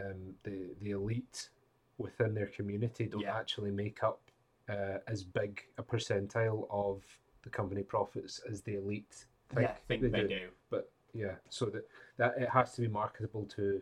um, 0.00 0.34
the 0.42 0.74
the 0.80 0.90
elite 0.90 1.50
within 1.98 2.34
their 2.34 2.46
community 2.48 3.06
don't 3.06 3.22
Yeah. 3.22 3.36
actually 3.36 3.70
make 3.70 4.02
up 4.02 4.20
uh, 4.68 4.98
as 5.06 5.24
big 5.24 5.62
a 5.78 5.82
percentile 5.82 6.66
of 6.70 7.02
the 7.42 7.50
company 7.50 7.82
profits 7.82 8.40
as 8.50 8.62
the 8.62 8.74
elite. 8.76 9.26
Think 9.50 9.62
yeah, 9.62 9.74
think 9.86 10.12
they, 10.12 10.22
do. 10.22 10.48
But 10.70 10.90
yeah, 11.14 11.36
so 11.48 11.66
that 11.66 11.88
that 12.16 12.34
it 12.38 12.48
has 12.48 12.74
to 12.74 12.82
be 12.82 12.88
marketable 12.88 13.44
to 13.56 13.80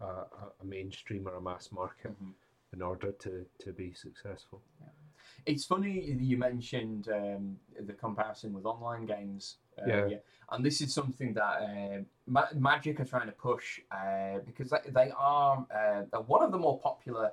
uh, 0.00 0.04
a, 0.04 0.52
a 0.62 0.64
mainstream 0.64 1.26
or 1.28 1.34
a 1.36 1.40
mass 1.40 1.70
market 1.72 2.12
Mhm. 2.22 2.32
in 2.72 2.82
order 2.82 3.12
to 3.12 3.46
to 3.58 3.72
be 3.72 3.92
successful. 3.94 4.62
It's 5.44 5.64
funny 5.64 6.00
you 6.00 6.36
mentioned 6.38 7.08
um, 7.08 7.58
the 7.80 7.92
comparison 7.92 8.52
with 8.52 8.64
online 8.66 9.06
games. 9.06 9.56
earlier, 9.78 10.20
and 10.50 10.64
this 10.64 10.80
is 10.80 10.94
something 10.94 11.34
that 11.34 11.54
uh, 11.62 11.98
Ma- 12.26 12.48
Magic 12.54 12.98
are 12.98 13.04
trying 13.04 13.26
to 13.26 13.32
push 13.32 13.78
uh, 13.90 14.38
because 14.46 14.70
they, 14.70 14.90
they 14.90 15.10
are 15.16 15.66
uh, 15.70 16.18
one 16.22 16.42
of 16.42 16.50
the 16.50 16.58
more 16.58 16.78
popular 16.80 17.30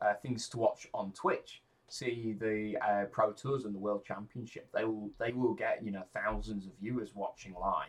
uh, 0.00 0.14
things 0.14 0.48
to 0.48 0.58
watch 0.58 0.88
on 0.92 1.12
Twitch. 1.12 1.62
See 1.88 2.34
the 2.38 2.76
uh, 2.84 3.04
Pro 3.06 3.32
Tours 3.32 3.64
and 3.64 3.74
the 3.74 3.78
World 3.78 4.04
Championship. 4.04 4.68
They 4.74 4.84
will 4.84 5.10
they 5.18 5.32
will 5.32 5.54
get 5.54 5.84
you 5.84 5.92
know 5.92 6.02
thousands 6.12 6.66
of 6.66 6.72
viewers 6.80 7.14
watching 7.14 7.54
live. 7.54 7.86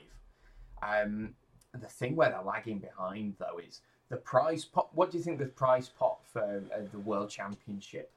Um, 0.84 1.34
the 1.74 1.88
thing 1.88 2.16
where 2.16 2.30
they're 2.30 2.42
lagging 2.42 2.80
behind 2.80 3.36
though 3.40 3.58
is 3.58 3.82
the 4.10 4.18
prize 4.18 4.66
pot. 4.66 4.90
What 4.94 5.12
do 5.12 5.18
you 5.18 5.24
think 5.24 5.40
the 5.40 5.46
prize 5.46 5.90
pot 5.90 6.20
for 6.32 6.64
uh, 6.74 6.82
the 6.92 7.00
World 7.00 7.30
Championship 7.30 8.12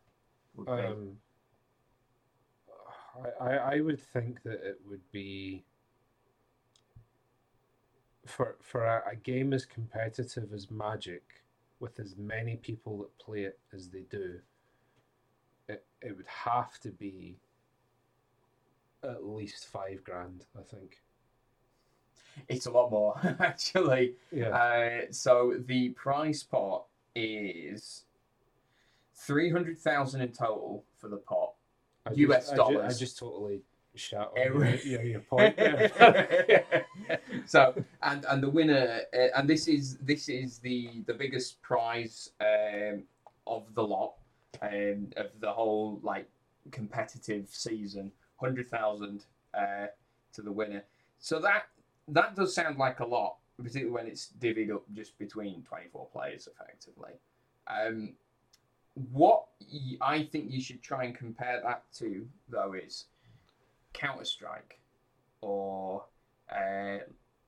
would 0.55 0.67
be? 0.67 0.73
Um, 0.73 1.17
I, 3.41 3.57
I 3.57 3.81
would 3.81 4.01
think 4.01 4.43
that 4.45 4.65
it 4.65 4.81
would 4.89 5.03
be 5.13 5.65
for 8.27 8.57
for 8.61 8.85
a, 8.85 9.13
a 9.13 9.17
game 9.17 9.53
as 9.53 9.65
competitive 9.65 10.53
as 10.53 10.71
Magic, 10.71 11.23
with 11.81 11.99
as 11.99 12.17
many 12.17 12.57
people 12.57 12.99
that 12.99 13.19
play 13.19 13.45
it 13.45 13.59
as 13.75 13.89
they 13.89 14.05
do. 14.11 14.41
It 15.71 15.85
it 16.03 16.17
would 16.17 16.27
have 16.27 16.79
to 16.81 16.91
be 16.91 17.37
at 19.03 19.25
least 19.25 19.67
five 19.67 20.03
grand, 20.05 20.47
I 20.59 20.63
think. 20.63 21.01
It's 22.49 22.67
a 22.67 22.71
lot 22.71 22.91
more 22.91 23.19
actually. 23.41 24.15
Yeah. 24.33 24.49
Uh, 24.49 25.01
so 25.11 25.55
the 25.67 25.91
prize 25.91 26.43
pot 26.43 26.85
is 27.15 28.05
three 29.15 29.51
hundred 29.51 29.79
thousand 29.79 30.21
in 30.23 30.33
total 30.33 30.85
for 30.99 31.09
the 31.09 31.19
pot. 31.19 31.53
I 32.07 32.13
US 32.13 32.51
just, 32.51 32.53
I 32.53 32.55
ju- 32.55 32.57
dollars. 32.57 32.97
I 32.97 32.99
just 32.99 33.19
totally 33.19 33.63
shot 33.95 34.33
on 34.39 34.79
your, 34.85 35.03
your, 35.03 35.21
point 35.21 35.59
so 37.47 37.75
and 38.03 38.25
and 38.27 38.43
the 38.43 38.49
winner 38.49 39.01
uh, 39.13 39.27
and 39.37 39.51
this 39.51 39.67
is 39.67 39.97
this 39.99 40.29
is 40.29 40.59
the 40.59 41.03
the 41.07 41.15
biggest 41.15 41.61
prize 41.61 42.31
um, 42.41 43.03
of 43.47 43.75
the 43.75 43.83
lot 43.83 44.15
um, 44.63 45.09
of 45.17 45.27
the 45.41 45.53
whole 45.53 46.01
like 46.03 46.29
competitive 46.71 47.49
season. 47.51 48.13
Hundred 48.37 48.71
thousand 48.71 49.25
uh, 49.55 49.87
to 50.33 50.43
the 50.43 50.53
winner. 50.53 50.85
So 51.19 51.39
that 51.41 51.65
that 52.09 52.35
does 52.35 52.55
sound 52.55 52.79
like 52.79 53.01
a 53.01 53.07
lot 53.07 53.37
particularly 53.63 53.93
when 53.93 54.07
it's 54.07 54.33
divvied 54.39 54.73
up 54.75 54.85
just 54.93 55.19
between 55.19 55.63
24 55.63 56.07
players 56.13 56.49
effectively. 56.49 57.13
Um, 57.67 58.15
what 59.13 59.45
I 60.01 60.25
think 60.25 60.51
you 60.51 60.61
should 60.61 60.83
try 60.83 61.05
and 61.05 61.15
compare 61.17 61.61
that 61.63 61.85
to 61.99 62.27
though 62.49 62.75
is 62.75 63.07
Counter 63.93 64.25
Strike 64.25 64.81
or 65.41 66.05
uh, 66.55 66.99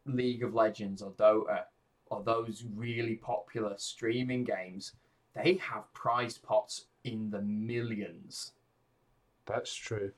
League 0.06 0.44
of 0.44 0.54
Legends 0.54 1.02
or 1.02 1.10
Dota 1.12 1.64
or 2.06 2.22
those 2.22 2.64
really 2.74 3.16
popular 3.16 3.74
streaming 3.78 4.44
games, 4.44 4.92
they 5.34 5.54
have 5.54 5.92
prize 5.94 6.38
pots 6.38 6.86
in 7.04 7.30
the 7.30 7.40
millions. 7.40 8.52
That's 9.46 9.74
true. 9.74 10.12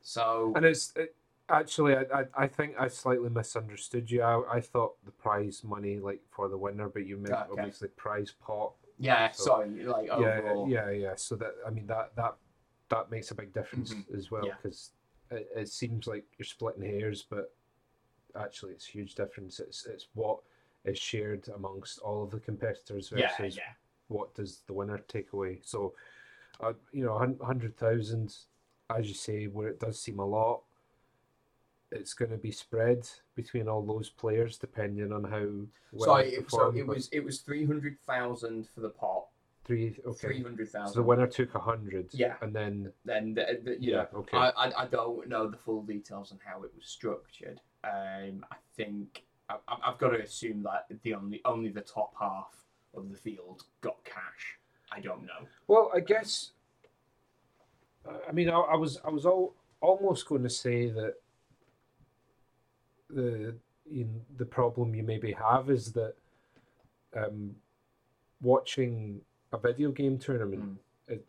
So 0.00 0.52
And 0.56 0.64
it's 0.64 0.92
it, 0.96 1.14
actually, 1.48 1.94
I, 1.96 2.02
I 2.14 2.24
I 2.34 2.46
think 2.46 2.74
I 2.78 2.88
slightly 2.88 3.28
misunderstood 3.28 4.10
you. 4.10 4.22
I, 4.22 4.56
I 4.56 4.60
thought 4.60 4.94
the 5.04 5.10
prize 5.12 5.62
money 5.64 5.98
like 5.98 6.20
for 6.30 6.48
the 6.48 6.56
winner, 6.58 6.88
but 6.88 7.06
you 7.06 7.16
meant 7.18 7.34
Okay. 7.34 7.46
obviously 7.52 7.88
prize 7.88 8.32
pot 8.40 8.72
Yeah, 8.98 9.30
So- 9.32 9.44
sorry, 9.44 9.84
like 9.84 10.06
yeah, 10.08 10.14
overall. 10.14 10.68
yeah, 10.68 10.90
yeah. 10.90 11.14
So 11.16 11.36
that 11.36 11.54
I 11.66 11.70
mean 11.70 11.86
that 11.86 12.16
that 12.16 12.36
that 12.88 13.10
makes 13.10 13.30
a 13.30 13.34
big 13.34 13.52
difference 13.52 13.92
Mhm. 13.92 14.16
as 14.16 14.30
well 14.30 14.46
Yeah. 14.46 14.54
because 14.56 14.92
it, 15.30 15.48
it 15.54 15.68
seems 15.68 16.06
like 16.06 16.24
you're 16.38 16.46
splitting 16.46 16.82
hairs, 16.82 17.22
but 17.22 17.54
actually 18.34 18.72
it's 18.72 18.88
a 18.88 18.92
huge 18.92 19.14
difference. 19.14 19.60
It's 19.60 19.84
it's 19.86 20.08
what 20.14 20.40
is 20.84 20.98
shared 20.98 21.48
amongst 21.54 21.98
all 21.98 22.22
of 22.24 22.30
the 22.30 22.40
competitors 22.40 23.12
yeah, 23.14 23.28
versus 23.36 23.56
yeah. 23.56 23.74
What 24.08 24.34
does 24.34 24.62
the 24.66 24.72
winner 24.72 24.98
take 25.08 25.32
away. 25.32 25.60
So, 25.62 25.94
uh, 26.60 26.72
you 26.92 27.04
know, 27.04 27.14
a 27.14 27.44
hundred 27.44 27.76
thousand, 27.76 28.34
as 28.94 29.06
you 29.06 29.14
say, 29.14 29.46
where 29.46 29.68
it 29.68 29.80
does 29.80 30.00
seem 30.00 30.18
a 30.18 30.24
lot, 30.26 30.62
it's 31.90 32.14
going 32.14 32.30
to 32.30 32.36
be 32.36 32.50
spread 32.50 33.08
between 33.34 33.68
all 33.68 33.82
those 33.82 34.10
players 34.10 34.58
depending 34.58 35.12
on 35.12 35.24
how 35.24 35.46
well 35.92 36.16
it, 36.16 36.50
so 36.50 36.70
it 36.74 36.86
was 36.86 37.08
it 37.12 37.24
was 37.24 37.40
three 37.40 37.64
hundred 37.64 37.98
thousand 38.06 38.68
for 38.74 38.80
the 38.80 38.90
pot. 38.90 39.26
three. 39.64 39.96
Okay, 40.06 40.28
Three 40.28 40.42
hundred 40.42 40.70
so 40.70 40.78
thousand. 40.80 40.96
the 41.00 41.06
winner 41.06 41.26
took 41.26 41.54
a 41.54 41.58
hundred. 41.58 42.08
Yeah. 42.12 42.34
and 42.42 42.54
then 42.54 42.92
then 43.04 43.34
the, 43.34 43.60
the, 43.62 43.70
you 43.80 43.92
yeah, 43.92 43.96
know, 44.12 44.18
okay. 44.20 44.36
I, 44.36 44.48
I 44.50 44.82
I 44.82 44.86
don't 44.86 45.28
know 45.28 45.48
the 45.48 45.56
full 45.56 45.82
details 45.82 46.32
on 46.32 46.38
how 46.44 46.62
it 46.64 46.70
was 46.76 46.86
structured. 46.86 47.60
Um, 47.84 48.44
I 48.50 48.56
think 48.76 49.24
I- 49.48 49.56
I've 49.82 49.98
got 49.98 50.10
to 50.10 50.20
assume 50.22 50.62
that 50.64 50.86
the 51.02 51.14
only 51.14 51.40
only 51.46 51.70
the 51.70 51.80
top 51.80 52.12
half 52.20 52.52
of 52.94 53.10
the 53.10 53.16
field 53.16 53.62
got 53.80 54.02
cash. 54.04 54.58
I 54.90 55.00
don't 55.00 55.22
know. 55.22 55.46
Well, 55.66 55.90
I 55.94 56.00
guess. 56.00 56.50
I 58.28 58.32
mean, 58.32 58.48
I, 58.48 58.58
I 58.58 58.76
was 58.76 58.98
I 59.04 59.10
was 59.10 59.26
all, 59.26 59.54
almost 59.80 60.26
going 60.26 60.42
to 60.42 60.50
say 60.50 60.88
that 60.90 61.14
the 63.10 63.54
you 63.90 64.04
know, 64.04 64.20
the 64.36 64.44
problem 64.44 64.94
you 64.94 65.02
maybe 65.02 65.32
have 65.32 65.70
is 65.70 65.92
that 65.92 66.14
um, 67.16 67.54
watching 68.42 69.20
a 69.52 69.58
video 69.58 69.90
game 69.90 70.18
tournament 70.18 70.62
Mm. 70.62 70.76
it, 71.14 71.24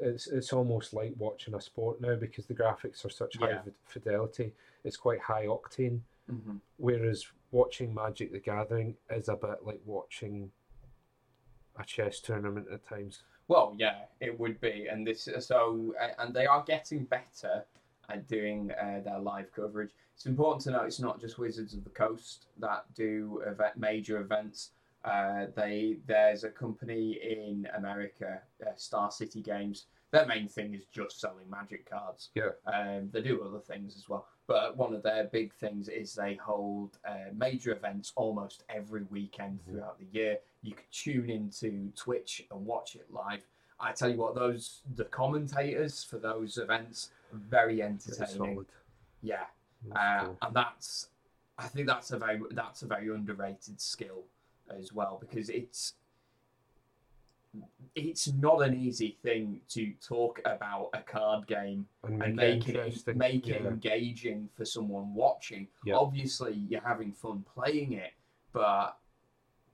it's 0.00 0.26
it's 0.28 0.52
almost 0.52 0.92
like 0.94 1.12
watching 1.18 1.54
a 1.54 1.60
sport 1.60 2.00
now 2.00 2.14
because 2.16 2.46
the 2.46 2.54
graphics 2.54 3.04
are 3.04 3.10
such 3.10 3.36
high 3.38 3.50
Yeah. 3.50 3.62
fi- 3.62 3.70
fidelity. 3.86 4.52
It's 4.84 4.96
quite 4.96 5.20
high 5.20 5.46
octane. 5.46 6.00
Mm-hmm. 6.30 6.56
Whereas 6.76 7.26
watching 7.50 7.92
Magic 7.94 8.30
the 8.32 8.38
Gathering 8.38 8.94
is 9.10 9.28
a 9.28 9.36
bit 9.36 9.64
like 9.64 9.80
watching 9.84 10.50
a 11.78 11.84
chess 11.84 12.20
tournament 12.20 12.66
at 12.72 12.86
times. 12.86 13.22
Well, 13.48 13.74
yeah, 13.76 14.04
it 14.20 14.38
would 14.38 14.60
be, 14.60 14.86
and 14.90 15.06
this 15.06 15.28
so 15.40 15.94
and 16.18 16.32
they 16.32 16.46
are 16.46 16.62
getting 16.64 17.04
better 17.04 17.64
at 18.08 18.26
doing 18.28 18.70
uh, 18.72 19.00
their 19.04 19.18
live 19.18 19.52
coverage. 19.52 19.90
It's 20.14 20.26
important 20.26 20.62
to 20.64 20.70
note 20.70 20.86
it's 20.86 21.00
not 21.00 21.20
just 21.20 21.38
Wizards 21.38 21.74
of 21.74 21.84
the 21.84 21.90
Coast 21.90 22.46
that 22.58 22.84
do 22.94 23.42
event, 23.46 23.76
major 23.76 24.20
events. 24.20 24.70
Uh, 25.04 25.46
they 25.56 25.96
there's 26.06 26.44
a 26.44 26.50
company 26.50 27.18
in 27.22 27.66
America, 27.76 28.40
uh, 28.64 28.70
Star 28.76 29.10
City 29.10 29.42
Games. 29.42 29.86
Their 30.12 30.26
main 30.26 30.46
thing 30.46 30.74
is 30.74 30.84
just 30.92 31.20
selling 31.20 31.48
Magic 31.50 31.88
cards. 31.88 32.28
Yeah. 32.34 32.50
Um, 32.66 33.08
they 33.12 33.22
do 33.22 33.42
other 33.42 33.60
things 33.60 33.96
as 33.96 34.08
well, 34.08 34.26
but 34.46 34.76
one 34.76 34.94
of 34.94 35.02
their 35.02 35.24
big 35.24 35.52
things 35.54 35.88
is 35.88 36.14
they 36.14 36.34
hold 36.34 36.98
uh, 37.08 37.30
major 37.34 37.72
events 37.72 38.12
almost 38.16 38.64
every 38.68 39.02
weekend 39.04 39.60
Mhm. 39.60 39.64
throughout 39.72 39.98
the 39.98 40.06
year. 40.06 40.38
You 40.62 40.74
can 40.74 40.84
tune 40.90 41.30
into 41.30 41.90
Twitch 41.96 42.46
and 42.50 42.66
watch 42.66 42.96
it 42.96 43.10
live. 43.12 43.46
I 43.80 43.92
tell 43.92 44.10
you 44.10 44.16
what, 44.16 44.34
those 44.34 44.82
the 44.94 45.04
commentators 45.06 46.04
for 46.04 46.18
those 46.18 46.58
events 46.58 47.10
are 47.32 47.38
very 47.38 47.82
entertaining. 47.82 48.66
Yeah, 49.22 49.46
uh, 49.94 50.24
cool. 50.26 50.38
and 50.42 50.54
that's 50.56 51.08
I 51.58 51.68
think 51.68 51.86
that's 51.86 52.10
a 52.12 52.18
very 52.18 52.40
that's 52.50 52.82
a 52.82 52.86
very 52.86 53.08
underrated 53.08 53.80
skill 53.80 54.24
as 54.70 54.92
well 54.92 55.18
because 55.18 55.48
it's 55.50 55.94
it's 57.94 58.32
not 58.32 58.62
an 58.62 58.74
easy 58.74 59.18
thing 59.22 59.60
to 59.68 59.92
talk 60.06 60.40
about 60.46 60.88
a 60.94 61.00
card 61.02 61.46
game 61.46 61.86
and 62.04 62.22
and 62.22 62.36
make, 62.36 62.66
make 62.66 62.68
it 62.68 63.06
it 63.06 63.16
make 63.16 63.48
it 63.48 63.64
engaging 63.66 64.48
for 64.56 64.64
someone 64.64 65.14
watching. 65.14 65.68
Yeah. 65.84 65.96
Obviously, 65.96 66.54
you're 66.68 66.80
having 66.80 67.12
fun 67.12 67.44
playing 67.54 67.92
it, 67.92 68.12
but 68.52 68.96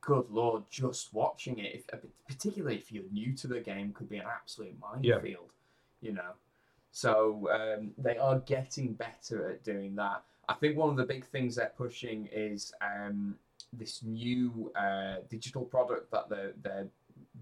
good 0.00 0.26
lord, 0.30 0.62
just 0.70 1.12
watching 1.12 1.58
it, 1.58 1.84
if, 1.92 2.02
particularly 2.26 2.76
if 2.76 2.90
you're 2.90 3.04
new 3.12 3.32
to 3.34 3.46
the 3.46 3.60
game, 3.60 3.92
could 3.92 4.08
be 4.08 4.16
an 4.16 4.26
absolute 4.26 4.74
Yeah. 5.00 5.14
minefield. 5.16 5.52
You 6.00 6.12
know, 6.12 6.32
so 6.92 7.48
um, 7.52 7.90
they 7.98 8.16
are 8.16 8.38
getting 8.40 8.94
better 8.94 9.50
at 9.50 9.64
doing 9.64 9.96
that. 9.96 10.22
I 10.48 10.54
think 10.54 10.76
one 10.76 10.90
of 10.90 10.96
the 10.96 11.04
big 11.04 11.24
things 11.26 11.56
they're 11.56 11.72
pushing 11.76 12.28
is 12.32 12.72
um, 12.80 13.36
this 13.72 14.02
new 14.02 14.72
uh, 14.76 15.16
digital 15.28 15.64
product 15.64 16.10
that 16.12 16.28
they're, 16.28 16.52
they're 16.62 16.86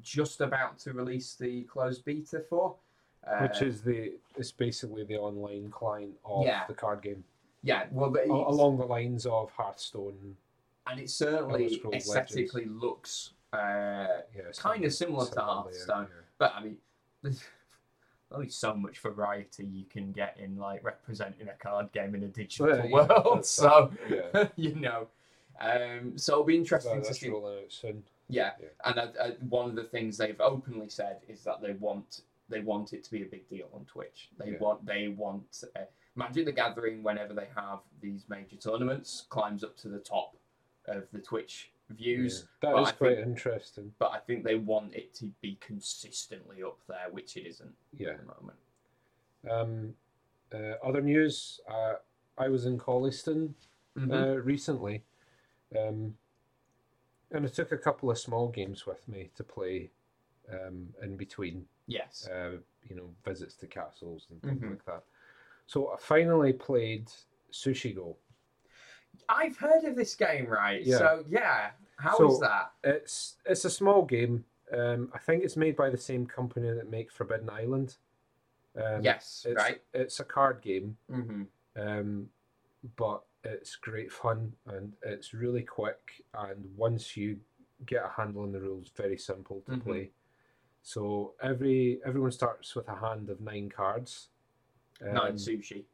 just 0.02 0.40
about 0.40 0.78
to 0.80 0.92
release 0.92 1.35
the 1.35 1.62
closed 1.64 2.04
beta 2.04 2.40
for. 2.48 2.76
Uh, 3.26 3.38
Which 3.40 3.61
is 3.62 3.82
the 3.82 4.12
it's 4.37 4.52
basically 4.52 5.02
the 5.04 5.16
online 5.16 5.68
client 5.70 6.14
of 6.24 6.44
Yeah. 6.46 6.64
the 6.68 6.74
card 6.74 7.02
game, 7.02 7.24
yeah, 7.62 7.87
well, 7.90 8.14
along 8.28 8.78
the 8.78 8.85
lines 8.85 9.26
of 9.26 9.50
Hearthstone. 9.50 10.37
and 10.87 11.00
it 11.00 11.11
certainly 11.11 11.82
aesthetically 11.92 12.66
looks 12.66 13.32
uh, 13.52 13.56
Yeah, 14.37 14.42
kind 14.56 14.85
of 14.85 14.92
similar 14.92 15.24
to 15.26 15.32
similar, 15.32 15.48
yeah, 15.48 15.54
Hearthstone, 15.54 16.06
yeah. 16.09 16.22
but 16.38 16.52
I 16.54 16.62
mean, 16.62 16.76
there's 17.22 17.42
only 18.30 18.48
so 18.48 18.74
much 18.74 18.98
variety 19.00 19.64
you 19.64 19.87
can 19.87 20.12
get 20.12 20.37
in 20.38 20.56
like 20.56 20.85
representing 20.85 21.48
a 21.48 21.54
card 21.54 21.90
game 21.92 22.14
in 22.14 22.22
a 22.22 22.28
digital 22.28 22.66
Well, 22.68 22.87
yeah, 22.87 22.92
world. 22.92 23.44
So 23.44 23.90
you 24.56 24.74
know, 24.76 25.09
um, 25.61 26.16
so 26.16 26.35
it'll 26.35 26.44
be 26.44 26.56
interesting 26.56 27.00
that, 27.00 27.09
to 27.09 27.14
see. 27.14 27.30
Rolling 28.28 28.40
out 28.44 28.52
soon. 28.58 28.60
Yeah, 28.60 28.68
Yeah. 28.68 28.68
and 28.84 28.98
uh, 28.98 29.12
uh, 29.20 29.30
one 29.48 29.68
of 29.68 29.76
the 29.76 29.84
things 29.84 30.16
they've 30.18 30.40
openly 30.40 30.88
said 30.88 31.18
is 31.28 31.42
that 31.44 31.60
they 31.60 31.72
want 31.74 32.22
they 32.48 32.60
want 32.60 32.92
it 32.92 33.02
to 33.02 33.10
be 33.10 33.22
a 33.22 33.26
big 33.26 33.48
deal 33.48 33.68
on 33.74 33.84
Twitch. 33.86 34.30
They 34.38 34.52
Yeah. 34.52 34.58
want 34.58 34.86
they 34.86 35.08
want 35.08 35.64
uh, 35.74 35.80
Magic 36.14 36.44
the 36.46 36.52
Gathering 36.52 37.02
whenever 37.02 37.34
they 37.34 37.48
have 37.56 37.80
these 38.00 38.24
major 38.28 38.56
tournaments 38.56 39.26
climbs 39.28 39.62
up 39.64 39.76
to 39.78 39.88
the 39.88 39.98
top 39.98 40.36
of 40.86 41.10
the 41.12 41.18
Twitch 41.18 41.72
views. 41.90 42.46
Yeah. 42.62 42.70
That 42.72 42.80
is 42.82 42.88
I 42.88 42.92
quite 42.92 43.16
think- 43.16 43.26
interesting. 43.26 43.94
But 43.98 44.12
I 44.12 44.18
think 44.20 44.44
they 44.44 44.54
want 44.54 44.94
it 44.94 45.12
to 45.14 45.26
be 45.40 45.56
consistently 45.60 46.62
up 46.62 46.78
there, 46.88 47.08
which 47.10 47.36
it 47.36 47.46
isn't 47.46 47.74
Yeah. 47.96 48.10
at 48.10 48.18
the 48.18 48.24
moment. 48.26 48.58
Um, 49.50 49.96
uh, 50.52 50.76
other 50.86 51.00
news. 51.02 51.60
Uh, 51.68 51.96
I 52.38 52.48
was 52.48 52.64
in 52.66 52.78
Colliston 52.78 53.54
Mhm. 53.96 54.12
uh, 54.12 54.40
recently, 54.42 55.04
um, 55.76 56.16
and 57.32 57.44
I 57.44 57.48
took 57.48 57.72
a 57.72 57.76
couple 57.78 58.10
of 58.10 58.18
small 58.18 58.48
games 58.48 58.86
with 58.86 59.06
me 59.08 59.30
to 59.36 59.44
play 59.44 59.90
um, 60.52 60.88
in 61.02 61.16
between. 61.16 61.66
yes. 61.88 62.28
uh, 62.32 62.58
you 62.88 62.94
know, 62.96 63.08
visits 63.24 63.54
to 63.56 63.66
castles 63.66 64.26
and 64.30 64.40
things 64.42 64.60
Mhm. 64.62 64.70
like 64.70 64.84
that. 64.86 65.02
So 65.66 65.88
I 65.92 65.96
finally 65.98 66.52
played 66.52 67.10
Sushi 67.52 67.94
Go. 67.94 68.16
I've 69.28 69.56
heard 69.56 69.84
of 69.84 69.96
this 69.96 70.14
game, 70.14 70.46
right? 70.46 70.82
Yeah. 70.84 70.98
So 70.98 71.24
yeah, 71.28 71.70
how 71.96 72.12
is 72.28 72.34
So- 72.34 72.40
that? 72.40 72.72
It's 72.84 73.36
it's 73.44 73.64
a 73.64 73.70
small 73.70 74.04
game. 74.04 74.44
Um, 74.72 75.10
I 75.14 75.18
think 75.18 75.42
it's 75.44 75.56
made 75.56 75.76
by 75.76 75.90
the 75.90 75.96
same 75.98 76.26
company 76.26 76.70
that 76.72 76.90
make 76.90 77.10
Forbidden 77.12 77.50
Island. 77.50 77.96
Um, 78.76 79.02
yes, 79.02 79.44
it's, 79.48 79.56
right. 79.56 79.80
It's 79.94 80.20
a 80.20 80.24
card 80.24 80.60
game, 80.60 80.96
hmm 81.08 81.44
um, 81.76 82.30
but 82.96 83.24
it's 83.50 83.76
great 83.76 84.12
fun 84.12 84.54
and 84.66 84.92
it's 85.02 85.35
really 85.35 85.62
quick. 85.62 86.22
And 86.35 86.64
once 86.76 87.16
you 87.16 87.38
get 87.85 88.04
a 88.04 88.09
handle 88.09 88.42
on 88.42 88.52
the 88.52 88.61
rules, 88.61 88.90
very 88.96 89.18
simple 89.18 89.61
to 89.62 89.72
Mhm. 89.72 89.82
play. 89.82 90.11
So 90.82 91.35
every 91.42 92.00
everyone 92.04 92.32
starts 92.32 92.74
with 92.74 92.88
a 92.88 92.96
hand 92.96 93.30
of 93.30 93.40
nine 93.40 93.68
cards. 93.70 94.30
Nine 95.11 95.32
Um, 95.32 95.37
sushi. 95.37 95.85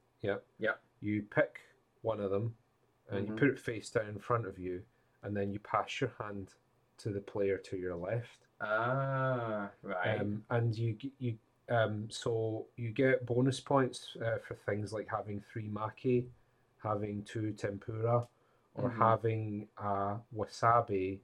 you 1.01 1.23
pick 1.23 1.61
one 2.03 2.21
of 2.21 2.31
them 2.31 2.57
and 3.11 3.25
Mhm. 3.25 3.29
you 3.29 3.35
put 3.35 3.49
it 3.49 3.59
face 3.59 3.91
down 3.91 4.09
in 4.09 4.19
front 4.19 4.47
of 4.47 4.59
you 4.59 4.83
and 5.23 5.37
then 5.37 5.53
you 5.53 5.59
pass 5.61 6.01
your 6.01 6.13
hand 6.21 6.55
to 6.99 7.11
the 7.11 7.21
player 7.21 7.59
to 7.59 7.77
your 7.77 7.97
left 7.97 8.47
Ah, 8.61 9.73
right. 9.83 10.21
um, 10.21 10.45
and 10.51 10.77
you 10.79 10.97
you 11.19 11.39
um, 11.69 12.09
so 12.11 12.67
you 12.77 12.91
get 12.91 13.25
bonus 13.27 13.61
points 13.61 14.17
uh, 14.25 14.39
for 14.39 14.55
things 14.55 14.93
like 14.93 15.09
having 15.09 15.41
three 15.41 15.69
maki 15.69 16.27
having 16.83 17.23
two 17.25 17.53
tempura 17.53 18.27
or 18.75 18.91
Mhm. 18.91 18.99
having 18.99 19.69
a 19.79 20.17
wasabi 20.35 21.21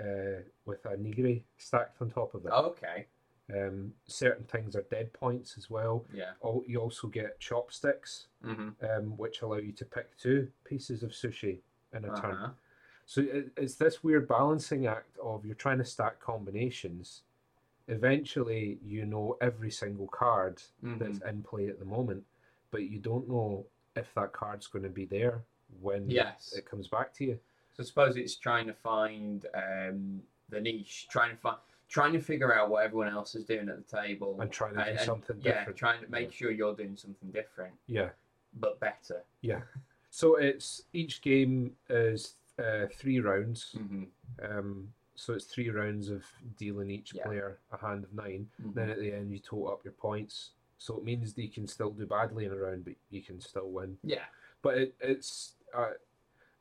uh, 0.00 0.42
with 0.64 0.84
a 0.86 0.96
nigiri 0.96 1.42
stacked 1.58 2.00
on 2.02 2.10
top 2.10 2.34
of 2.34 2.44
it 2.46 2.52
okay. 2.52 3.06
um, 3.54 3.92
certain 4.06 4.44
things 4.46 4.74
are 4.74 4.82
dead 4.90 5.12
points 5.12 5.56
as 5.58 5.68
well 5.70 6.04
Yeah. 6.12 6.32
Al- 6.44 6.64
you 6.66 6.80
also 6.80 7.08
get 7.08 7.38
chopsticks 7.38 8.28
hmm 8.42 8.70
um, 8.82 9.16
which 9.16 9.42
allow 9.42 9.56
you 9.58 9.72
to 9.72 9.84
pick 9.84 10.16
two 10.16 10.50
pieces 10.64 11.02
of 11.02 11.10
sushi 11.12 11.60
in 11.92 12.04
a 12.04 12.08
turn. 12.20 12.32
Uh-huh. 12.36 12.50
So 13.06 13.20
it, 13.20 13.52
it's 13.56 13.74
this 13.76 14.02
weird 14.02 14.26
balancing 14.26 14.86
act 14.86 15.16
of 15.18 15.44
you're 15.44 15.54
trying 15.54 15.78
to 15.78 15.84
stack 15.84 16.18
combinations. 16.20 17.22
Eventually, 17.88 18.78
you 18.82 19.04
know 19.04 19.36
every 19.40 19.70
single 19.70 20.06
card 20.08 20.62
that's 20.82 21.18
Mhm. 21.18 21.28
in 21.28 21.42
play 21.42 21.68
at 21.68 21.78
the 21.78 21.84
moment, 21.84 22.24
but 22.70 22.82
you 22.84 22.98
don't 22.98 23.28
know 23.28 23.66
if 23.96 24.12
that 24.14 24.32
card's 24.32 24.66
going 24.66 24.82
to 24.84 24.88
be 24.90 25.04
there 25.04 25.42
when 25.80 26.08
Yes. 26.08 26.54
it 26.56 26.66
comes 26.68 26.88
back 26.88 27.12
to 27.14 27.24
you. 27.24 27.38
So 27.74 27.82
I 27.82 27.86
suppose 27.86 28.16
it's 28.16 28.36
trying 28.36 28.66
to 28.66 28.74
find 28.74 29.46
um, 29.54 30.22
the 30.50 30.60
niche, 30.60 31.06
trying 31.10 31.30
to 31.30 31.36
find, 31.36 31.56
trying 31.88 32.12
to 32.12 32.20
figure 32.20 32.54
out 32.54 32.70
what 32.70 32.84
everyone 32.84 33.08
else 33.08 33.34
is 33.34 33.44
doing 33.44 33.68
at 33.68 33.76
the 33.88 33.96
table 33.96 34.38
and 34.40 34.50
trying 34.50 34.74
to 34.74 34.84
do 34.84 34.90
and- 34.90 34.98
and, 34.98 35.06
something 35.06 35.36
yeah, 35.40 35.58
different. 35.60 35.78
trying 35.78 36.00
to 36.02 36.10
make 36.10 36.32
sure 36.32 36.50
you're 36.50 36.74
doing 36.74 36.96
something 36.96 37.30
different 37.30 37.74
Yeah, 37.86 38.10
but 38.58 38.78
better. 38.80 39.22
yeah. 39.40 39.62
So 40.10 40.36
it's 40.36 40.82
each 40.92 41.22
game 41.22 41.74
is 41.88 42.34
uh, 42.58 42.86
three 42.94 43.20
rounds. 43.20 43.72
hmm 43.78 44.04
Um, 44.42 44.92
so 45.14 45.32
it's 45.34 45.44
three 45.46 45.70
rounds 45.70 46.08
of 46.10 46.24
dealing 46.58 46.90
each 46.90 47.14
Yeah. 47.14 47.24
player 47.24 47.58
a 47.70 47.76
hand 47.78 48.04
of 48.04 48.12
9 48.12 48.50
Mhm. 48.62 48.74
Then 48.74 48.90
at 48.90 48.98
the 48.98 49.12
end, 49.12 49.30
you 49.32 49.38
total 49.38 49.70
up 49.72 49.84
your 49.84 49.92
points. 49.94 50.50
So 50.82 50.96
it 50.96 51.04
means 51.04 51.32
that 51.32 51.42
you 51.42 51.48
can 51.48 51.68
still 51.68 51.90
do 51.90 52.06
badly 52.06 52.44
in 52.44 52.50
a 52.52 52.56
round, 52.56 52.84
but 52.84 52.94
you 53.10 53.22
can 53.22 53.40
still 53.40 53.70
win. 53.70 53.96
Yeah, 54.02 54.24
But 54.62 54.78
it, 54.78 54.94
it's 55.00 55.52
uh, 55.72 55.90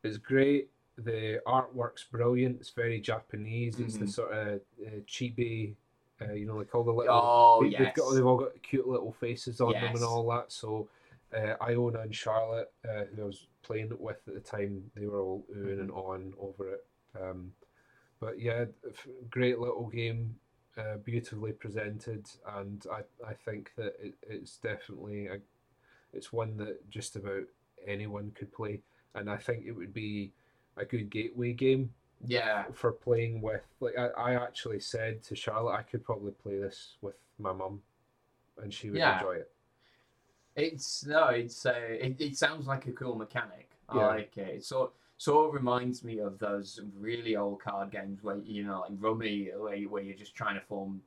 it's 0.04 0.18
great. 0.18 0.70
The 1.00 1.42
artwork's 1.48 2.04
brilliant. 2.04 2.58
It's 2.60 2.70
very 2.70 3.02
Japanese. 3.02 3.80
It's 3.80 3.98
the 3.98 4.06
Mhm. 4.06 4.10
sort 4.10 4.32
of 4.34 4.62
uh, 4.86 4.90
chibi, 5.08 5.74
uh, 6.22 6.34
you 6.34 6.46
know, 6.46 6.58
like 6.58 6.74
all 6.76 6.84
the 6.84 6.92
little. 6.94 7.16
Oh 7.16 7.64
they, 7.64 7.70
yes. 7.70 7.80
They've 7.80 7.94
got 7.96 8.12
they've 8.14 8.26
all 8.26 8.38
got 8.38 8.62
cute 8.62 8.88
little 8.88 9.12
faces 9.12 9.60
on 9.60 9.74
them 9.74 9.96
and 9.96 10.04
all 10.04 10.28
that. 10.30 10.52
So 10.52 10.88
uh, 11.36 11.56
Iona 11.60 12.02
and 12.02 12.14
Charlotte, 12.14 12.72
uh, 12.88 13.06
who 13.16 13.24
I 13.24 13.26
was 13.26 13.48
playing 13.64 13.88
it 13.88 14.00
with 14.00 14.22
at 14.28 14.36
the 14.36 14.40
time, 14.40 14.92
they 14.96 15.08
were 15.08 15.20
all 15.20 15.44
oohing 15.56 15.80
and 15.80 15.90
on 15.92 16.34
over 16.40 16.74
it. 16.76 16.86
Um, 17.20 17.54
but 18.20 18.40
yeah, 18.40 18.66
f- 18.88 19.08
great 19.32 19.58
little 19.58 19.88
game, 19.88 20.36
uh, 20.78 20.98
beautifully 21.04 21.52
presented, 21.52 22.30
and 22.56 22.86
I, 22.92 23.02
I 23.28 23.34
think 23.34 23.72
that 23.78 23.96
it, 24.02 24.16
it's 24.28 24.58
definitely 24.58 25.28
a, 25.28 25.38
it's 26.14 26.32
one 26.32 26.58
that 26.58 26.90
just 26.90 27.16
about 27.16 27.44
anyone 27.86 28.32
could 28.36 28.52
play, 28.54 28.82
and 29.16 29.30
I 29.30 29.38
think 29.38 29.66
it 29.66 29.72
would 29.72 29.94
be 29.94 30.32
a 30.78 30.86
good 30.86 31.10
gateway 31.10 31.54
game 31.54 31.94
yeah. 32.26 32.66
for 32.74 32.92
playing 32.92 33.42
with. 33.42 33.62
Like 33.80 33.98
I, 33.98 34.08
I 34.08 34.34
actually 34.36 34.80
said 34.80 35.24
to 35.24 35.36
Charlotte, 35.36 35.74
I 35.74 35.84
could 35.84 36.04
probably 36.04 36.32
play 36.32 36.60
this 36.60 36.96
with 37.02 37.16
my 37.38 37.52
mum, 37.52 37.82
and 38.62 38.74
she 38.74 38.90
would 38.90 39.00
Yeah. 39.00 39.18
enjoy 39.18 39.34
it. 39.34 39.52
It's 40.56 41.06
no, 41.06 41.28
it's 41.28 41.66
uh, 41.66 41.74
it, 41.78 42.20
it 42.20 42.38
sounds 42.38 42.68
like 42.68 42.86
a 42.88 42.92
cool 42.92 43.16
mechanic. 43.16 43.70
I 43.90 43.98
Yeah. 43.98 44.08
like 44.08 44.38
it. 44.38 44.64
Sort 44.64 44.92
sort 45.22 45.48
of 45.50 45.54
reminds 45.54 46.04
me 46.04 46.18
of 46.18 46.40
those 46.40 46.80
really 46.98 47.36
old 47.36 47.62
card 47.62 47.92
games 47.92 48.24
where 48.24 48.38
you 48.38 48.64
know, 48.64 48.80
like 48.80 48.90
Rummy, 48.98 49.50
where, 49.56 49.76
you- 49.76 49.88
where 49.88 50.02
you're 50.02 50.16
just 50.18 50.34
trying 50.34 50.56
to 50.60 50.66
form 50.66 51.00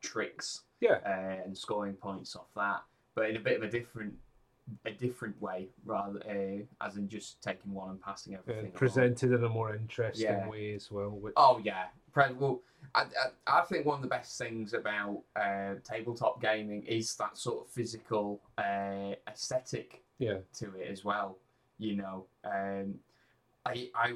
tricks 0.00 0.62
Yeah, 0.80 0.98
uh, 1.06 1.44
and 1.44 1.56
scoring 1.56 1.94
points 1.94 2.34
off 2.34 2.48
that, 2.56 2.82
but 3.14 3.30
in 3.30 3.36
a 3.36 3.40
bit 3.40 3.56
of 3.56 3.62
a 3.62 3.70
different 3.70 4.12
a 4.86 4.90
different 4.90 5.40
way, 5.40 5.68
rather 5.84 6.18
uh, 6.28 6.84
as 6.84 6.96
in 6.96 7.06
just 7.08 7.40
taking 7.42 7.72
one 7.74 7.90
and 7.90 8.00
passing 8.02 8.34
everything. 8.34 8.64
and 8.64 8.74
presented 8.74 9.30
in 9.30 9.44
a 9.44 9.48
more 9.48 9.72
interesting 9.76 10.26
Yeah. 10.26 10.48
way 10.48 10.74
as 10.74 10.90
well. 10.90 11.10
Which, 11.10 11.34
Oh 11.36 11.60
yeah, 11.62 11.88
well, 12.16 12.60
I, 12.94 13.02
I, 13.46 13.58
I 13.58 13.60
think 13.66 13.84
one 13.86 13.96
of 13.96 14.02
the 14.02 14.08
best 14.08 14.36
things 14.38 14.72
about 14.72 15.20
uh, 15.36 15.74
tabletop 15.84 16.40
gaming 16.40 16.82
is 16.84 17.14
that 17.16 17.36
sort 17.36 17.66
of 17.66 17.70
physical 17.72 18.40
uh, 18.58 19.12
aesthetic 19.28 20.02
yeah, 20.18 20.38
to 20.54 20.74
it 20.76 20.88
as 20.90 21.04
well. 21.04 21.36
You 21.78 21.96
know, 21.96 22.24
um, 22.44 22.94
I, 23.66 23.90
I, 23.94 24.12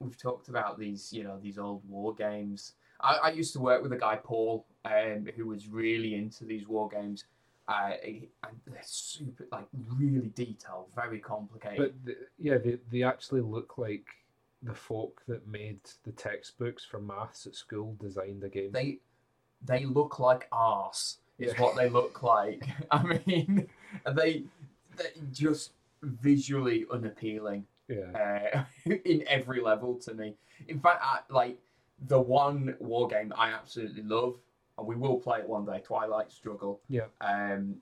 we've 0.00 0.16
talked 0.18 0.48
about 0.48 0.78
these, 0.78 1.12
you 1.12 1.22
know, 1.24 1.38
these 1.40 1.58
old 1.58 1.82
war 1.88 2.14
games. 2.14 2.72
I, 3.00 3.14
I 3.24 3.30
used 3.30 3.52
to 3.52 3.60
work 3.60 3.82
with 3.82 3.92
a 3.92 3.96
guy, 3.96 4.16
Paul, 4.16 4.66
um, 4.84 5.26
who 5.36 5.46
was 5.46 5.68
really 5.68 6.14
into 6.14 6.44
these 6.44 6.66
war 6.66 6.88
games. 6.88 7.24
Uh, 7.68 7.90
and 8.02 8.26
they're 8.66 8.80
super, 8.82 9.46
like, 9.52 9.66
really 9.96 10.32
detailed, 10.34 10.86
very 10.94 11.20
complicated. 11.20 11.76
but 11.78 12.04
the, 12.06 12.16
yeah, 12.38 12.56
they 12.56 12.78
they 12.90 13.02
actually 13.02 13.42
look 13.42 13.76
like 13.76 14.06
the 14.62 14.72
folk 14.74 15.20
that 15.28 15.46
made 15.46 15.78
the 16.04 16.12
textbooks 16.12 16.84
for 16.84 16.98
maths 16.98 17.46
at 17.46 17.54
school 17.54 17.94
designed 18.00 18.40
the 18.40 18.48
game. 18.48 18.72
they 18.72 18.98
they 19.64 19.84
look 19.84 20.18
like 20.18 20.48
arse 20.50 21.18
is 21.38 21.52
Yeah. 21.52 21.60
what 21.62 21.76
they 21.76 21.88
look 21.90 22.22
like. 22.22 22.64
I 22.90 23.02
mean, 23.02 23.68
they 24.16 24.44
they 24.96 25.10
just 25.30 25.72
visually 26.02 26.86
unappealing 26.90 27.66
yeah, 27.88 28.62
uh, 28.86 28.90
in 29.04 29.24
every 29.28 29.60
level 29.60 29.94
to 29.96 30.14
me. 30.14 30.34
In 30.68 30.78
fact, 30.80 31.00
I, 31.02 31.20
like 31.30 31.58
the 32.06 32.20
one 32.20 32.76
war 32.78 33.08
game 33.08 33.32
I 33.36 33.50
absolutely 33.50 34.02
love, 34.02 34.36
and 34.76 34.86
we 34.86 34.94
will 34.94 35.18
play 35.18 35.38
it 35.40 35.48
one 35.48 35.64
day, 35.64 35.80
Twilight 35.84 36.30
Struggle. 36.30 36.80
Yeah. 36.88 37.06
Um, 37.20 37.76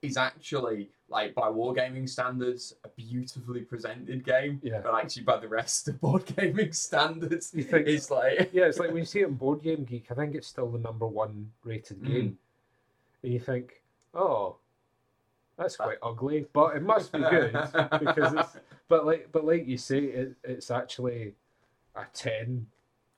is 0.00 0.16
actually 0.16 0.90
like 1.08 1.34
by 1.34 1.48
wargaming 1.48 2.08
standards 2.08 2.72
a 2.84 2.88
beautifully 2.90 3.62
presented 3.62 4.24
game, 4.24 4.60
yeah. 4.62 4.80
but 4.80 4.94
actually 4.94 5.24
by 5.24 5.36
the 5.38 5.48
rest 5.48 5.88
of 5.88 6.00
board 6.00 6.24
gaming 6.36 6.72
standards, 6.72 7.50
You 7.52 7.64
think 7.64 7.88
it's 7.88 8.08
like 8.10 8.50
yeah, 8.52 8.66
it's 8.66 8.78
like 8.78 8.90
when 8.90 8.98
you 8.98 9.04
see 9.04 9.20
it 9.22 9.28
in 9.28 9.34
Board 9.34 9.60
Game 9.62 9.84
Geek, 9.84 10.06
I 10.10 10.14
think 10.14 10.36
it's 10.36 10.46
still 10.46 10.70
the 10.70 10.78
number 10.78 11.06
one 11.06 11.50
rated 11.64 12.00
Mm. 12.00 12.06
game. 12.06 12.38
And 13.24 13.32
you 13.32 13.40
think, 13.40 13.82
oh, 14.14 14.58
that's 15.56 15.76
quite 15.76 15.98
ugly, 16.00 16.46
but 16.52 16.76
it 16.76 16.82
must 16.82 17.10
be 17.10 17.18
good 17.18 17.52
because 17.98 18.34
it's. 18.34 18.56
But 18.88 19.04
like, 19.06 19.28
but 19.32 19.44
like 19.44 19.66
you 19.66 19.76
say, 19.78 19.98
it, 19.98 20.34
it's 20.44 20.70
actually 20.70 21.34
a 21.94 22.04
ten 22.14 22.66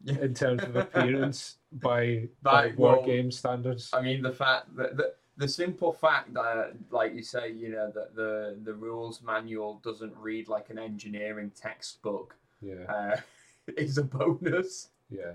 in 0.06 0.34
terms 0.34 0.62
of 0.62 0.76
appearance 0.76 1.56
by, 1.72 2.28
By- 2.42 2.70
board 2.72 2.98
well, 2.98 3.06
game 3.06 3.30
standards. 3.30 3.90
I 3.92 4.00
mean, 4.02 4.22
the 4.22 4.32
fact 4.32 4.74
that 4.76 4.96
the, 4.96 5.14
the 5.36 5.46
simple 5.48 5.92
fact 5.92 6.34
that, 6.34 6.72
like 6.90 7.14
you 7.14 7.22
say, 7.22 7.52
you 7.52 7.70
know, 7.70 7.90
that 7.94 8.14
the 8.16 8.58
the 8.64 8.74
rules 8.74 9.22
manual 9.22 9.80
doesn't 9.84 10.14
read 10.16 10.48
like 10.48 10.70
an 10.70 10.78
engineering 10.78 11.50
textbook 11.54 12.34
Yeah, 12.60 12.84
uh, 12.88 13.16
is 13.76 13.98
a 13.98 14.02
bonus. 14.04 14.88
yeah. 15.08 15.32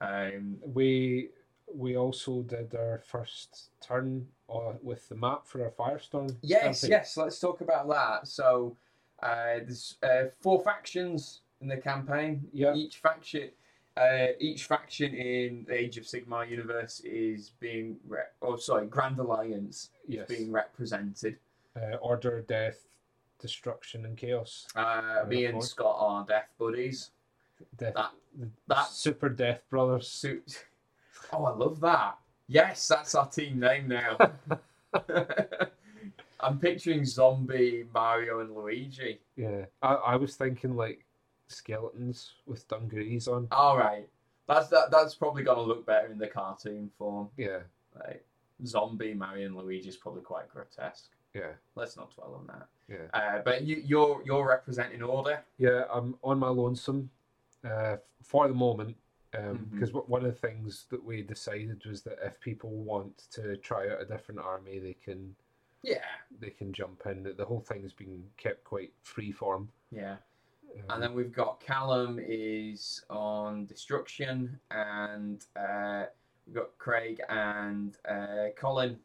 Um, 0.00 0.56
We 0.74 1.30
we 1.72 1.96
also 1.96 2.42
did 2.42 2.74
our 2.74 3.02
first 3.06 3.70
turn 3.86 4.26
uh, 4.48 4.72
with 4.82 5.06
the 5.10 5.14
map 5.14 5.46
for 5.46 5.62
our 5.64 5.70
Firestorm. 5.70 6.34
yes, 6.42 6.80
campaign. 6.80 6.90
yes. 6.98 7.16
Let's 7.16 7.38
talk 7.38 7.60
about 7.60 7.88
that. 7.90 8.26
So, 8.26 8.74
uh, 9.22 9.58
there's 9.64 9.96
uh, 10.02 10.24
four 10.40 10.60
factions 10.62 11.40
in 11.60 11.68
the 11.68 11.76
campaign. 11.76 12.46
Yeah. 12.52 12.74
Each 12.74 12.96
faction. 12.98 13.50
Uh, 13.96 14.28
each 14.38 14.64
faction 14.64 15.12
in 15.12 15.64
the 15.66 15.74
Age 15.74 15.98
of 15.98 16.04
Sigmar 16.04 16.48
universe 16.48 17.00
is 17.04 17.50
being, 17.58 17.96
re- 18.06 18.20
oh 18.42 18.54
sorry, 18.56 18.86
Grand 18.86 19.18
Alliance 19.18 19.90
is 20.08 20.14
Yes. 20.16 20.28
being 20.28 20.52
represented. 20.52 21.36
Uh, 21.76 21.96
Order, 21.96 22.42
Death, 22.42 22.86
Destruction, 23.40 24.04
and 24.04 24.16
Chaos. 24.16 24.68
Uh, 24.76 25.24
me 25.26 25.46
and. 25.46 25.62
Scott 25.64 25.96
are 25.98 26.24
death 26.24 26.48
buddies. 26.58 27.10
Death, 27.76 27.94
That- 27.94 28.12
that- 28.68 28.86
Super 28.88 29.28
Death 29.28 29.62
Brothers. 29.68 30.08
Suit. 30.08 30.64
Oh, 31.30 31.44
I 31.44 31.50
love 31.50 31.78
that. 31.80 32.16
Yes, 32.46 32.88
that's 32.88 33.14
our 33.14 33.28
team 33.28 33.58
name 33.60 33.88
now. 33.88 34.16
I'm 36.40 36.58
picturing 36.58 37.04
zombie 37.04 37.84
Mario 37.92 38.40
and 38.40 38.54
Luigi. 38.54 39.20
Yeah, 39.36 39.64
I, 39.82 39.94
I 39.94 40.16
was 40.16 40.36
thinking 40.36 40.76
like 40.76 41.04
skeletons 41.48 42.34
with 42.46 42.66
dungarees 42.68 43.28
on. 43.28 43.48
All 43.50 43.76
right, 43.76 44.08
that's 44.46 44.68
that. 44.68 44.90
That's 44.90 45.14
probably 45.14 45.42
gonna 45.42 45.62
look 45.62 45.86
better 45.86 46.08
in 46.08 46.18
the 46.18 46.26
cartoon 46.28 46.90
form. 46.98 47.28
Yeah, 47.36 47.60
Like 47.96 48.24
zombie 48.64 49.14
Mario 49.14 49.46
and 49.46 49.56
Luigi 49.56 49.88
is 49.88 49.96
probably 49.96 50.22
quite 50.22 50.48
grotesque. 50.48 51.10
yeah, 51.34 51.52
Let's 51.74 51.96
not 51.96 52.14
dwell 52.14 52.34
on 52.40 52.46
that. 52.48 52.68
yeah. 52.88 53.18
Uh, 53.18 53.42
but 53.44 53.62
you, 53.62 53.82
you're 53.84 54.22
you're 54.24 54.46
representing 54.48 55.02
order. 55.02 55.42
Yeah, 55.58 55.84
I'm 55.92 56.16
on 56.22 56.38
my 56.38 56.48
lonesome 56.48 57.10
uh, 57.68 57.96
for 58.22 58.48
the 58.48 58.54
moment 58.54 58.96
because 59.72 59.92
one 59.92 60.24
of 60.24 60.32
the 60.32 60.48
things 60.48 60.86
that 60.90 61.04
we 61.04 61.22
decided 61.22 61.82
was 61.86 62.02
that 62.02 62.18
if 62.24 62.40
people 62.40 62.70
want 62.70 63.24
to 63.32 63.56
try 63.58 63.88
out 63.90 64.00
a 64.00 64.04
different 64.04 64.40
army, 64.40 64.78
they 64.78 64.94
can 64.94 65.34
Yeah, 65.88 66.04
they 66.40 66.50
can 66.50 66.72
jump 66.72 67.02
in. 67.06 67.34
The 67.36 67.44
whole 67.44 67.60
thing's 67.60 67.92
been 67.92 68.24
kept 68.36 68.64
quite 68.64 68.92
free 69.02 69.32
form. 69.32 69.68
yeah. 69.90 70.16
Um, 70.76 70.84
And 70.90 71.02
then 71.02 71.14
we've 71.14 71.32
got 71.32 71.60
Callum 71.60 72.20
is 72.22 73.02
on 73.08 73.64
destruction, 73.66 74.58
and 74.70 75.44
uh, 75.56 76.04
we've 76.46 76.54
got 76.56 76.76
Craig 76.78 77.20
and 77.28 77.96
uh, 78.08 78.48
Colin 78.56 78.98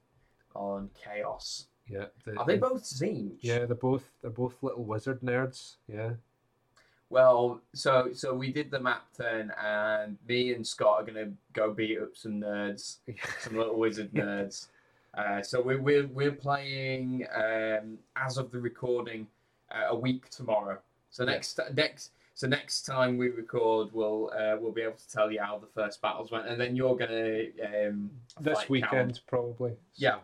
on 0.55 0.89
chaos. 0.93 1.67
yeah, 1.87 2.05
the, 2.25 2.35
Are 2.37 2.45
they 2.45 2.55
the- 2.57 2.67
both 2.67 2.83
Tzeentch? 2.83 3.37
Yeah, 3.41 3.65
they're 3.65 3.75
both 3.75 4.03
they're 4.21 4.29
both 4.43 4.61
little 4.61 4.83
wizard 4.83 5.21
nerds. 5.21 5.77
Yeah, 5.87 6.11
Well, 7.09 7.61
so 7.73 8.09
so 8.13 8.33
we 8.33 8.51
did 8.51 8.69
the 8.69 8.79
map 8.79 9.05
turn, 9.17 9.51
and 9.61 10.17
me 10.27 10.53
and 10.53 10.65
Scott 10.67 11.01
are 11.01 11.05
gonna 11.05 11.31
go 11.53 11.71
beat 11.73 11.97
up 11.99 12.15
some 12.15 12.41
nerds, 12.41 12.97
some 13.39 13.55
little 13.57 13.79
wizard 13.79 14.11
nerds. 14.13 14.67
Uh, 15.17 15.41
so 15.41 15.61
we're 15.61 15.79
we're 15.81 16.07
we're 16.07 16.31
playing 16.31 17.25
um, 17.35 17.97
as 18.15 18.37
of 18.37 18.51
the 18.51 18.59
recording 18.59 19.27
uh, 19.71 19.87
a 19.89 19.95
week 19.95 20.29
tomorrow. 20.29 20.77
So 21.11 21.23
Yeah. 21.23 21.31
next 21.31 21.59
next 21.73 22.11
so 22.35 22.47
next 22.47 22.81
time 22.83 23.17
we 23.17 23.29
record, 23.29 23.89
we'll 23.93 24.31
uh, 24.35 24.57
we'll 24.59 24.71
be 24.71 24.81
able 24.81 24.97
to 24.97 25.09
tell 25.09 25.31
you 25.31 25.39
how 25.39 25.59
the 25.59 25.67
first 25.67 26.01
battles 26.01 26.31
went, 26.31 26.47
and 26.47 26.59
then 26.59 26.75
you're 26.75 26.95
gonna 26.95 27.43
um, 27.87 28.09
this 28.41 28.67
weekend 28.69 29.21
probably. 29.27 29.73
Yeah. 29.95 30.17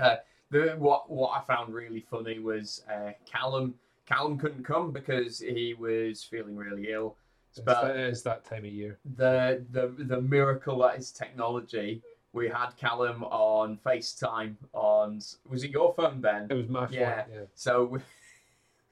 Uh, 0.00 0.16
the 0.50 0.74
what 0.78 1.08
what 1.08 1.30
I 1.30 1.42
found 1.46 1.72
really 1.72 2.00
funny 2.10 2.38
was 2.40 2.82
uh, 2.92 3.12
Callum. 3.24 3.74
Callum 4.06 4.38
couldn't 4.38 4.62
come 4.64 4.92
because 4.92 5.40
he 5.40 5.74
was 5.74 6.22
feeling 6.22 6.56
really 6.56 6.90
ill. 6.92 7.16
It's 7.50 7.60
But- 7.60 7.82
that, 7.82 7.96
it 7.96 8.08
is 8.10 8.22
that 8.24 8.44
time 8.44 8.64
of 8.64 8.72
year. 8.72 8.98
the 9.16 9.64
the 9.70 9.88
the 10.04 10.20
miracle 10.20 10.78
that 10.78 10.98
is 10.98 11.12
technology. 11.12 12.02
We 12.36 12.48
had 12.50 12.76
Callum 12.76 13.24
on 13.24 13.78
FaceTime 13.78 14.56
on 14.74 15.22
was 15.48 15.64
it 15.64 15.70
your 15.70 15.94
phone, 15.94 16.20
Ben? 16.20 16.48
It 16.50 16.54
was 16.54 16.68
my 16.68 16.86
Yeah. 16.90 17.24
Yeah. 17.32 17.40
So 17.54 17.84
we 17.92 18.00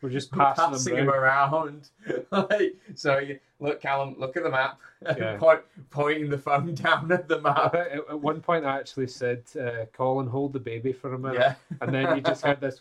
We're 0.00 0.08
just 0.08 0.32
we're 0.32 0.38
passing, 0.38 0.70
passing 0.70 0.96
him 0.96 1.10
around. 1.10 1.90
Like, 2.30 2.76
so 2.94 3.18
you, 3.18 3.38
look, 3.60 3.82
Callum, 3.82 4.16
look 4.18 4.38
at 4.38 4.44
the 4.44 4.50
map. 4.50 4.80
Yeah. 5.18 5.36
Point, 5.36 5.60
pointing 5.90 6.30
the 6.30 6.38
phone 6.38 6.74
down 6.74 7.12
at 7.12 7.28
the 7.28 7.38
map. 7.42 7.74
at, 7.74 7.92
at 7.92 8.18
one 8.18 8.40
point, 8.40 8.64
I 8.64 8.78
actually 8.78 9.08
said, 9.08 9.42
uh, 9.60 9.84
"Colin, 9.92 10.26
hold 10.26 10.54
the 10.54 10.58
baby 10.58 10.94
for 10.94 11.12
a 11.12 11.18
minute," 11.18 11.40
Yeah. 11.40 11.54
and 11.82 11.94
then 11.94 12.16
you 12.16 12.22
just 12.22 12.42
had 12.42 12.58
this 12.62 12.80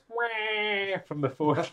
from 1.05 1.19
the 1.19 1.29
phone. 1.29 1.65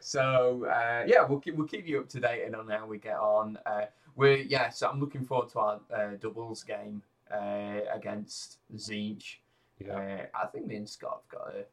So 0.00 0.66
uh, 0.66 1.04
yeah, 1.06 1.24
we'll 1.26 1.40
keep, 1.40 1.56
we'll 1.56 1.66
keep 1.66 1.86
you 1.86 2.00
up 2.00 2.08
to 2.10 2.20
date 2.20 2.44
and 2.44 2.54
on 2.56 2.68
how 2.68 2.86
we 2.86 2.98
get 2.98 3.16
on. 3.16 3.58
Uh, 3.66 3.86
we're 4.16 4.36
yeah, 4.38 4.70
so 4.70 4.88
I'm 4.88 5.00
looking 5.00 5.24
forward 5.24 5.50
to 5.50 5.58
our 5.60 5.80
uh, 5.94 6.10
doubles 6.20 6.62
game 6.62 7.02
uh, 7.32 7.80
against 7.92 8.58
Tzeentch. 8.74 9.36
yeah, 9.84 10.26
Uh, 10.34 10.38
I 10.42 10.46
think 10.46 10.66
me 10.66 10.76
and 10.76 10.88
Scott 10.88 11.22
have 11.30 11.40
got 11.40 11.54
a 11.54 11.64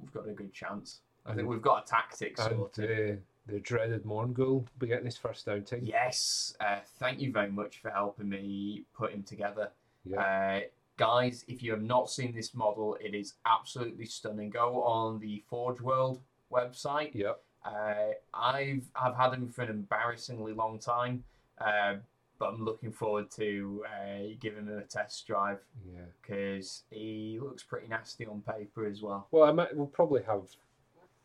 we've 0.00 0.12
got 0.12 0.28
a 0.28 0.32
good 0.32 0.52
chance. 0.52 1.00
I 1.26 1.34
think 1.34 1.48
we've 1.48 1.60
got 1.62 1.84
a 1.86 1.90
tactic 1.90 2.38
and 2.38 2.56
sorted. 2.56 3.22
the 3.46 3.60
dreaded 3.60 4.04
Mourngul 4.04 4.38
will 4.38 4.66
be 4.78 4.86
getting 4.86 5.04
his 5.04 5.18
first 5.18 5.46
outing. 5.48 5.84
Yes, 5.84 6.54
uh, 6.60 6.78
thank 6.98 7.20
you 7.20 7.30
very 7.30 7.50
much 7.50 7.78
for 7.82 7.90
helping 7.90 8.28
me 8.28 8.84
put 8.94 9.12
him 9.12 9.22
together. 9.22 9.70
Yeah. 10.04 10.20
Uh, 10.20 10.60
guys, 10.96 11.44
if 11.46 11.62
you 11.62 11.72
have 11.72 11.82
not 11.82 12.10
seen 12.10 12.34
this 12.34 12.54
model, 12.54 12.96
it 13.00 13.14
is 13.14 13.34
absolutely 13.44 14.06
stunning. 14.06 14.48
Go 14.48 14.82
on 14.82 15.18
the 15.20 15.42
Forge 15.48 15.80
World 15.82 16.20
website. 16.52 17.14
Yep. 17.14 17.40
Uh, 17.64 18.12
I've 18.34 18.84
I've 18.96 19.16
had 19.16 19.32
him 19.34 19.48
for 19.48 19.62
an 19.62 19.70
embarrassingly 19.70 20.52
long 20.54 20.78
time, 20.78 21.24
uh, 21.58 21.96
but 22.38 22.48
I'm 22.48 22.64
looking 22.64 22.90
forward 22.90 23.30
to 23.32 23.84
uh, 23.86 24.34
giving 24.40 24.66
him 24.66 24.78
a 24.78 24.82
test 24.82 25.26
drive 25.26 25.58
Yeah. 25.86 26.00
because 26.22 26.84
he 26.90 27.38
looks 27.40 27.62
pretty 27.62 27.88
nasty 27.88 28.24
on 28.26 28.40
paper 28.42 28.86
as 28.86 29.02
well. 29.02 29.28
Well, 29.30 29.44
I 29.44 29.52
might. 29.52 29.76
We'll 29.76 29.86
probably 29.88 30.22
have 30.22 30.44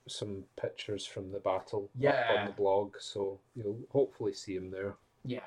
some 0.08 0.44
pictures 0.62 1.06
from 1.06 1.32
the 1.32 1.40
battle 1.40 1.90
Yeah. 1.98 2.36
on 2.40 2.46
the 2.48 2.52
blog, 2.52 2.96
so 3.00 3.40
you'll 3.56 3.80
hopefully 3.92 4.34
see 4.34 4.56
him 4.56 4.70
there. 4.72 4.96
Yeah. 5.24 5.40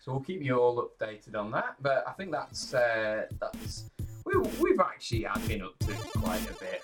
So 0.00 0.12
we'll 0.12 0.22
keep 0.22 0.42
you 0.42 0.58
all 0.58 0.88
updated 0.98 1.36
on 1.36 1.50
that. 1.50 1.76
But 1.80 2.04
I 2.08 2.12
think 2.12 2.32
that's 2.32 2.72
uh, 2.72 3.26
that's 3.38 3.84
we, 4.24 4.34
we've 4.62 4.80
actually 4.80 5.26
been 5.46 5.60
up 5.62 5.78
to 5.80 5.92
quite 6.18 6.50
a 6.50 6.54
bit. 6.54 6.82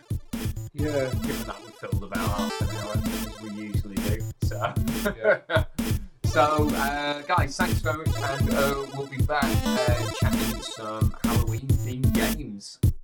Yeah. 0.75 1.09
given 1.23 1.47
about 1.92 2.18
half 2.18 2.61
an 2.61 2.77
hour 2.77 2.92
as 3.05 3.40
we 3.42 3.51
usually 3.51 3.94
do. 3.96 4.18
So, 4.44 4.75
Yeah. 5.16 5.64
so 6.25 6.68
uh, 6.75 7.22
guys, 7.22 7.57
thanks 7.57 7.81
very 7.81 7.99
much, 7.99 8.09
and 8.16 8.55
uh, 8.55 8.85
we'll 8.94 9.07
be 9.07 9.18
back 9.18 9.44
uh, 9.44 10.11
chatting 10.20 10.61
some 10.62 11.16
Halloween 11.22 11.66
themed 11.68 12.96